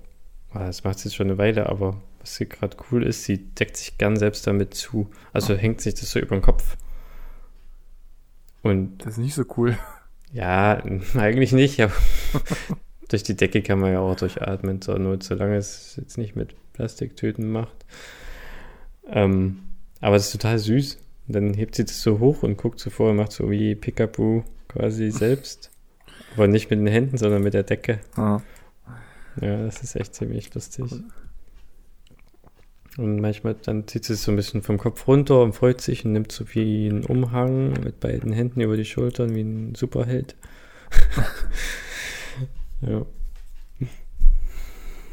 [0.52, 3.38] ah, Das macht sie jetzt schon eine Weile, aber was sie gerade cool ist, sie
[3.38, 5.10] deckt sich gern selbst damit zu.
[5.32, 6.76] Also hängt sich das so über den Kopf.
[8.62, 9.78] Und Das ist nicht so cool.
[10.32, 10.82] ja,
[11.14, 11.92] eigentlich nicht, aber
[13.08, 16.54] durch die Decke kann man ja auch durchatmen zur Not, solange es jetzt nicht mit
[16.72, 17.84] Plastiktüten macht.
[19.08, 19.62] Ähm,
[20.00, 20.98] aber es ist total süß.
[21.32, 23.74] Und dann hebt sie das so hoch und guckt so vor und macht so wie
[23.74, 25.70] Pickaboo quasi selbst.
[26.36, 28.00] Aber nicht mit den Händen, sondern mit der Decke.
[28.18, 28.42] Ja.
[29.40, 30.92] Ja, das ist echt ziemlich lustig.
[32.98, 36.04] Und manchmal dann zieht sie es so ein bisschen vom Kopf runter und freut sich
[36.04, 40.36] und nimmt so wie einen Umhang mit beiden Händen über die Schultern wie ein Superheld.
[42.82, 43.06] ja.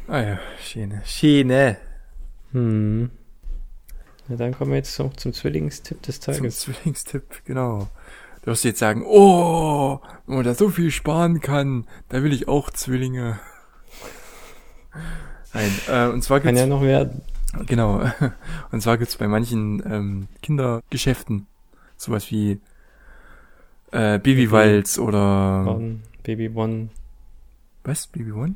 [0.06, 1.00] Ah ja, Schiene.
[1.06, 1.78] Schiene.
[2.52, 3.10] Hm.
[4.30, 6.60] Na, dann kommen wir jetzt noch zum Zwillingstipp des Zum Tages.
[6.60, 7.88] Zwillingstipp, genau.
[8.42, 12.46] Du wirst jetzt sagen, oh, wenn man da so viel sparen kann, da will ich
[12.46, 13.40] auch Zwillinge.
[15.52, 17.22] Nein, äh, und zwar Kann gibt's, ja noch werden.
[17.66, 18.02] genau,
[18.70, 21.48] und zwar gibt's bei manchen ähm, Kindergeschäften
[21.96, 22.60] sowas wie
[23.90, 26.90] äh, Babywalz oder One, Baby One.
[27.82, 28.06] Was?
[28.06, 28.54] Baby One?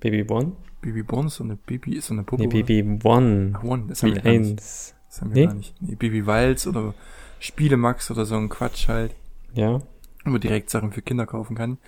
[0.00, 0.52] Baby One?
[0.80, 2.46] Baby Born ist so eine Baby, ist so eine Puppe.
[2.46, 2.62] Nee?
[2.62, 3.52] Baby One.
[3.54, 4.93] Ach, One, das haben Wie eins.
[5.14, 5.46] Das haben wir Nee?
[5.46, 5.74] gar nicht.
[5.80, 6.92] Nee, Baby Walz oder
[7.38, 9.14] Spielemax oder so ein Quatsch halt,
[9.54, 9.80] Ja.
[10.24, 11.78] wo man direkt Sachen für Kinder kaufen kann.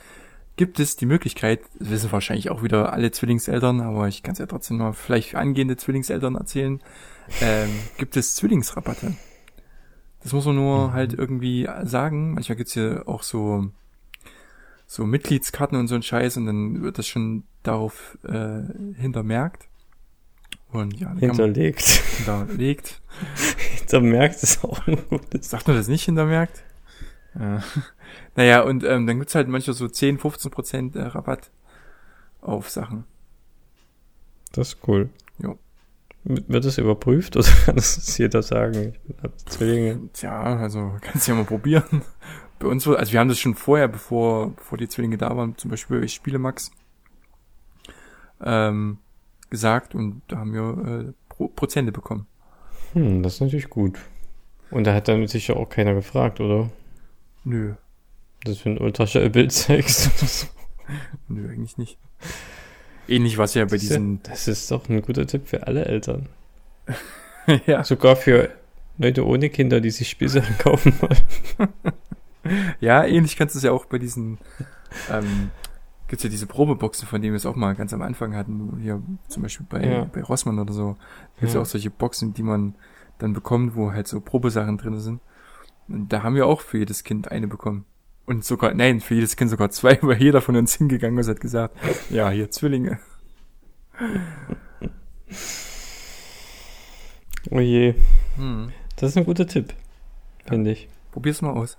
[0.55, 4.39] Gibt es die Möglichkeit, das wissen wahrscheinlich auch wieder alle Zwillingseltern, aber ich kann es
[4.39, 6.81] ja trotzdem mal vielleicht angehende Zwillingseltern erzählen,
[7.43, 7.69] ähm,
[7.99, 9.15] gibt es Zwillingsrabatte.
[10.23, 10.93] Das muss man nur Mhm.
[10.93, 12.35] halt irgendwie sagen.
[12.35, 13.71] Manchmal gibt's hier auch so
[14.89, 18.61] so Mitgliedskarten und so ein Scheiß und dann wird das schon darauf äh,
[18.95, 19.67] hintermerkt.
[20.73, 21.83] Und ja, man Hinterlegt.
[21.87, 23.01] hinterlegt.
[23.79, 25.49] Hintermerkt ist auch ein gutes.
[25.49, 26.63] Sagt man das nicht hintermerkt?
[27.39, 27.63] Ja.
[28.39, 31.51] Naja, und ähm, dann gibt's halt manchmal so 10, 15 Prozent äh, Rabatt
[32.43, 33.05] auf Sachen.
[34.53, 35.09] Das ist cool.
[35.39, 35.59] Jo.
[36.25, 38.95] Wird das überprüft oder kann das jeder sagen?
[39.09, 40.11] Ich hab Zwillinge.
[40.13, 42.03] Tja, also kannst du ja mal probieren.
[42.59, 45.57] Bei uns, wurde- also wir haben das schon vorher, bevor, bevor die Zwillinge da waren,
[45.57, 46.71] zum Beispiel bei Spielemax,
[48.43, 48.99] ähm,
[49.57, 52.27] gesagt und da haben wir äh, Pro Prozente bekommen.
[52.93, 53.99] Hm, das ist natürlich gut.
[54.71, 56.71] Und da hat dann sicher auch keiner gefragt, oder?
[57.45, 57.75] Nö,
[58.45, 60.47] Das für ein Ultraschallbild zeigst oder so.
[61.29, 61.99] nö, eigentlich nicht.
[63.09, 65.85] Ähnlich was ja bei ist ja- diesen, Das ist doch ein guter Tipp für alle
[65.85, 66.29] Eltern.
[67.67, 68.51] ja, Sogar für
[68.99, 71.73] Leute ohne Kinder, die sich Spielsachen kaufen wollen.
[72.81, 74.39] Ja, ähnlich kannst du es ja auch bei diesen,
[75.11, 75.51] ähm,
[76.09, 79.03] gibt's ja diese Probeboxen, von denen wir es auch mal ganz am Anfang hatten, hier
[79.29, 80.05] zum Beispiel bei, Ja.
[80.05, 80.97] bei Rossmann oder so.
[81.39, 81.61] Gibt's Ja.
[81.61, 82.75] ja auch solche Boxen, die man
[83.19, 85.21] dann bekommt, wo halt so Probesachen drin sind.
[85.89, 87.85] Und da haben wir auch für jedes Kind eine bekommen.
[88.27, 91.41] Und sogar, nein, für jedes Kind sogar zwei, weil jeder von uns hingegangen ist, hat
[91.41, 91.77] gesagt,
[92.11, 92.99] ja, hier Zwillinge.
[97.51, 97.95] Oh je.
[98.37, 98.73] Hm.
[98.97, 99.73] Das ist ein guter Tipp.
[100.49, 100.89] Finde ich.
[101.13, 101.77] Probier's mal aus.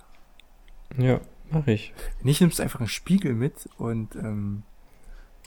[0.96, 1.20] Ja,
[1.52, 1.92] mache ich.
[2.22, 4.62] Nicht nimmst einfach einen Spiegel mit und ähm,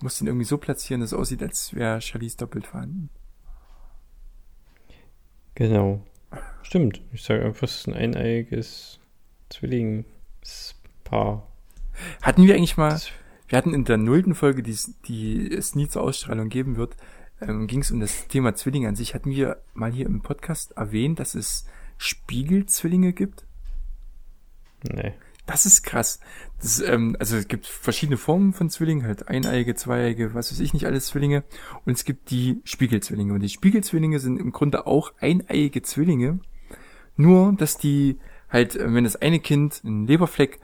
[0.02, 3.10] musst ihn irgendwie so platzieren, dass es aussieht, als wäre Charlies doppelt vorhanden.
[5.56, 6.02] Genau.
[6.64, 7.02] Stimmt.
[7.12, 8.99] Ich sage einfach, es ist ein eineiiges
[9.49, 11.47] Zwillingspaar.
[12.22, 12.99] Hatten wir eigentlich mal,
[13.49, 16.95] wir hatten in der nullten Folge, die, es- die es nie zur Ausstrahlung geben wird,
[17.41, 19.14] ähm, ging es um das Thema Zwillinge an sich.
[19.14, 21.66] Hatten wir mal hier im Podcast erwähnt, dass es
[21.97, 23.45] Spiegelzwillinge gibt?
[24.84, 25.14] Nee.
[25.45, 26.19] Das ist krass.
[26.61, 30.73] Das, ähm, also es gibt verschiedene Formen von Zwillingen, halt eineige, zweieige, was weiß ich
[30.73, 31.43] nicht alles Zwillinge.
[31.85, 33.33] Und es gibt die Spiegelzwillinge.
[33.33, 36.39] Und die Spiegelzwillinge sind im Grunde auch eineiige Zwillinge.
[37.15, 38.19] Nur, dass die
[38.49, 40.59] halt, äh, wenn das eine Kind einen Leberfleck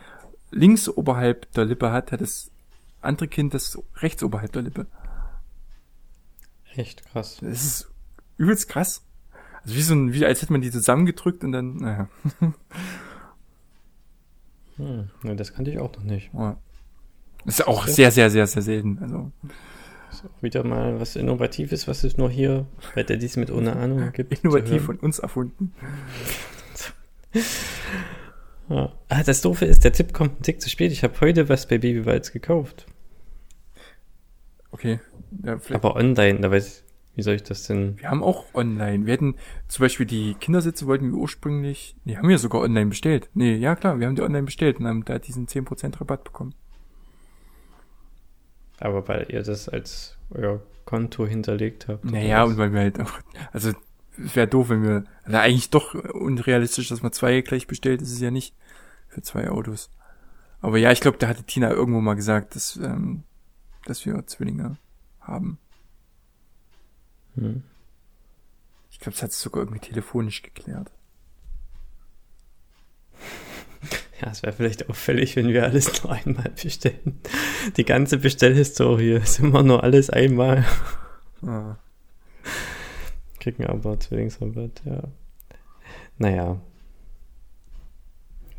[0.51, 2.51] links oberhalb der Lippe hat, hat das
[3.01, 4.87] andere Kind das rechts oberhalb der Lippe.
[6.75, 7.37] Echt krass.
[7.41, 7.91] Das ist
[8.37, 9.03] übelst krass.
[9.63, 12.07] Also wie so ein, wie als hätte man die zusammengedrückt und dann, naja.
[14.77, 15.09] Hm.
[15.23, 16.29] Nee, das kannte ich auch noch nicht.
[16.33, 16.57] Ja.
[17.45, 18.99] Ist auch sehr, sehr, sehr, sehr selten.
[19.01, 19.31] Also
[20.11, 22.65] Ist auch wieder mal was Innovatives, was es nur hier
[22.95, 24.31] bei der dies mit ohne Ahnung gibt.
[24.39, 25.73] innovativ von uns erfunden.
[28.69, 28.91] Ja.
[29.07, 30.91] Ah, das Doofe ist, der Tipp kommt einen Tick zu spät.
[30.91, 32.85] Ich habe heute was bei Baby Walz gekauft.
[34.71, 34.99] Okay.
[35.43, 35.83] Ja, vielleicht.
[35.85, 36.83] Aber online, da weiß ich,
[37.17, 37.99] wie soll ich das denn?
[37.99, 39.07] wir haben auch online.
[39.07, 39.35] Wir hätten
[39.67, 43.31] zum Beispiel die Kindersitze wollten wir ursprünglich, nee, haben wir sogar online bestellt.
[43.33, 46.53] Nee, ja klar, wir haben die online bestellt und haben da diesen 10% Rabatt bekommen.
[48.79, 52.05] Aber weil ihr das als euer Konto hinterlegt habt.
[52.05, 53.11] Naja, und weil wir halt auch,
[53.51, 53.71] also
[54.23, 58.11] es wäre doof, wenn wir, also eigentlich doch unrealistisch, dass man zwei gleich bestellt, ist
[58.11, 58.55] es ja nicht
[59.07, 59.89] für zwei Autos.
[60.61, 63.23] Aber ja, ich glaube, da hatte Tina irgendwo mal gesagt, dass, ähm,
[63.85, 64.77] dass wir Zwillinge
[65.19, 65.57] haben.
[67.37, 67.63] Hm.
[68.89, 70.91] Ich glaube, das hat sogar irgendwie telefonisch geklärt.
[74.19, 77.19] Ja, es wäre vielleicht auffällig, wenn wir alles nur einmal bestellen.
[77.77, 80.65] Die ganze Bestellhistorie ist immer nur alles einmal.
[81.45, 81.75] Ah.
[83.39, 85.03] Kriegen aber Zwillingsrabatt, ja.
[86.17, 86.59] Naja.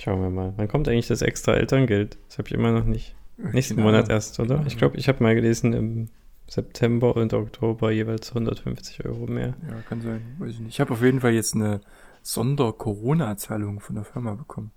[0.00, 0.52] Schauen wir mal.
[0.56, 2.18] Wann kommt eigentlich das extra Elterngeld?
[2.28, 3.16] Das habe ich immer noch nicht.
[3.36, 4.64] Nächsten Keine Monat erst, oder?
[4.68, 6.08] Ich glaube, ich habe mal gelesen, im
[6.48, 9.54] September und Oktober jeweils 150 Euro mehr.
[9.68, 10.36] Ja, kann sein.
[10.38, 10.74] Weiß ich nicht.
[10.74, 11.80] Ich habe auf jeden Fall jetzt eine
[12.22, 14.72] Sonder-Corona-Zahlung von der Firma bekommen.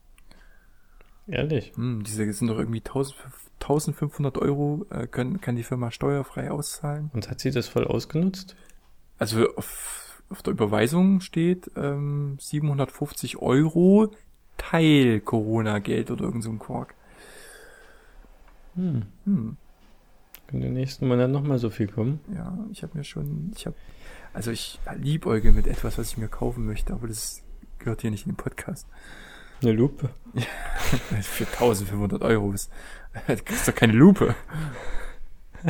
[1.28, 1.74] Ehrlich?
[1.76, 3.16] Hm, diese sind doch irgendwie 1000
[3.62, 7.10] 1500 Euro, äh, können, kann die Firma steuerfrei auszahlen.
[7.14, 8.56] Und hat sie das voll ausgenutzt?
[9.18, 14.12] Also auf, auf der Überweisung steht ähm, 750 Euro
[14.58, 16.96] Teil Corona-Geld oder irgend so ein Quark.
[18.76, 19.04] Hm.
[19.26, 19.58] Hm,
[20.52, 22.20] Könnte im nächsten Monat nochmal so viel kommen.
[22.36, 23.76] ja, ich habe mir schon, ich habe,
[24.34, 27.42] also ich liebäuge mit etwas, was ich mir kaufen möchte, aber das
[27.80, 28.86] gehört hier nicht in den Podcast.
[29.62, 30.10] Eine Lupe.
[31.22, 32.52] Für 1500 Euro.
[32.52, 32.70] Das
[33.28, 34.36] ist doch keine Lupe.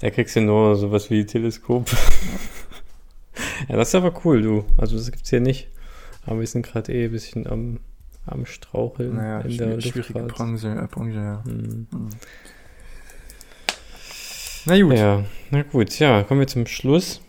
[0.00, 1.90] da kriegst du nur sowas wie Teleskop.
[3.68, 4.64] ja, das ist aber cool, du.
[4.76, 5.68] Also das gibt's hier nicht.
[6.26, 7.80] Aber wir sind gerade eh ein bisschen am,
[8.26, 10.28] am Straucheln Naja, in der schwierige Luftfahrt.
[10.28, 11.42] Branche, äh, Branche, ja.
[11.44, 11.86] Hm.
[11.90, 12.10] Hm.
[14.64, 14.92] Na gut.
[14.92, 15.18] Ja.
[15.18, 17.20] Ja, na gut, ja, kommen wir zum Schluss.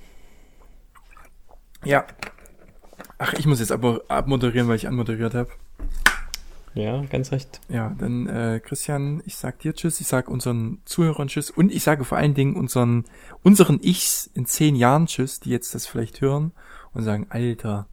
[3.17, 5.49] Ach, ich muss jetzt aber abmoderieren, weil ich anmoderiert habe.
[6.75, 7.61] Ja, ganz recht.
[7.69, 11.83] Ja, dann äh, Christian, ich sag dir Tschüss, ich sag unseren Zuhörern Tschüss und ich
[11.83, 13.05] sage vor allen Dingen unseren
[13.43, 16.51] unseren Ichs in zehn Jahren Tschüss, die jetzt das vielleicht hören
[16.93, 17.87] und sagen, Alter,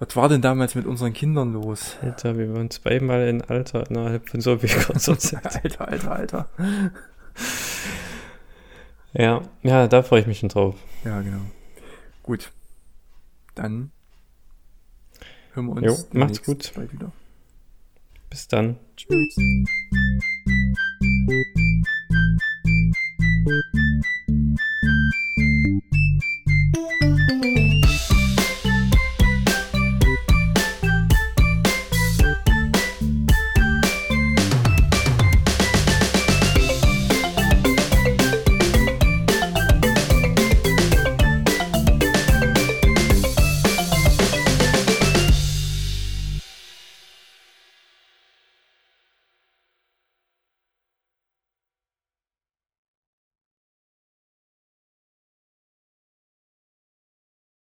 [0.00, 1.96] was war denn damals mit unseren Kindern los?
[2.02, 5.64] Alter, wir waren zweimal in Alter innerhalb von so viel kurzer Zeit.
[5.64, 6.48] Alter, Alter, Alter.
[9.18, 10.76] Ja, ja, da freue ich mich schon drauf.
[11.04, 11.40] Ja, genau.
[12.22, 12.52] Gut.
[13.56, 13.90] Dann
[15.54, 16.72] hören wir uns Jo, macht's gut.
[16.76, 17.10] bald wieder.
[18.30, 18.76] Bis dann.
[18.96, 19.36] Tschüss.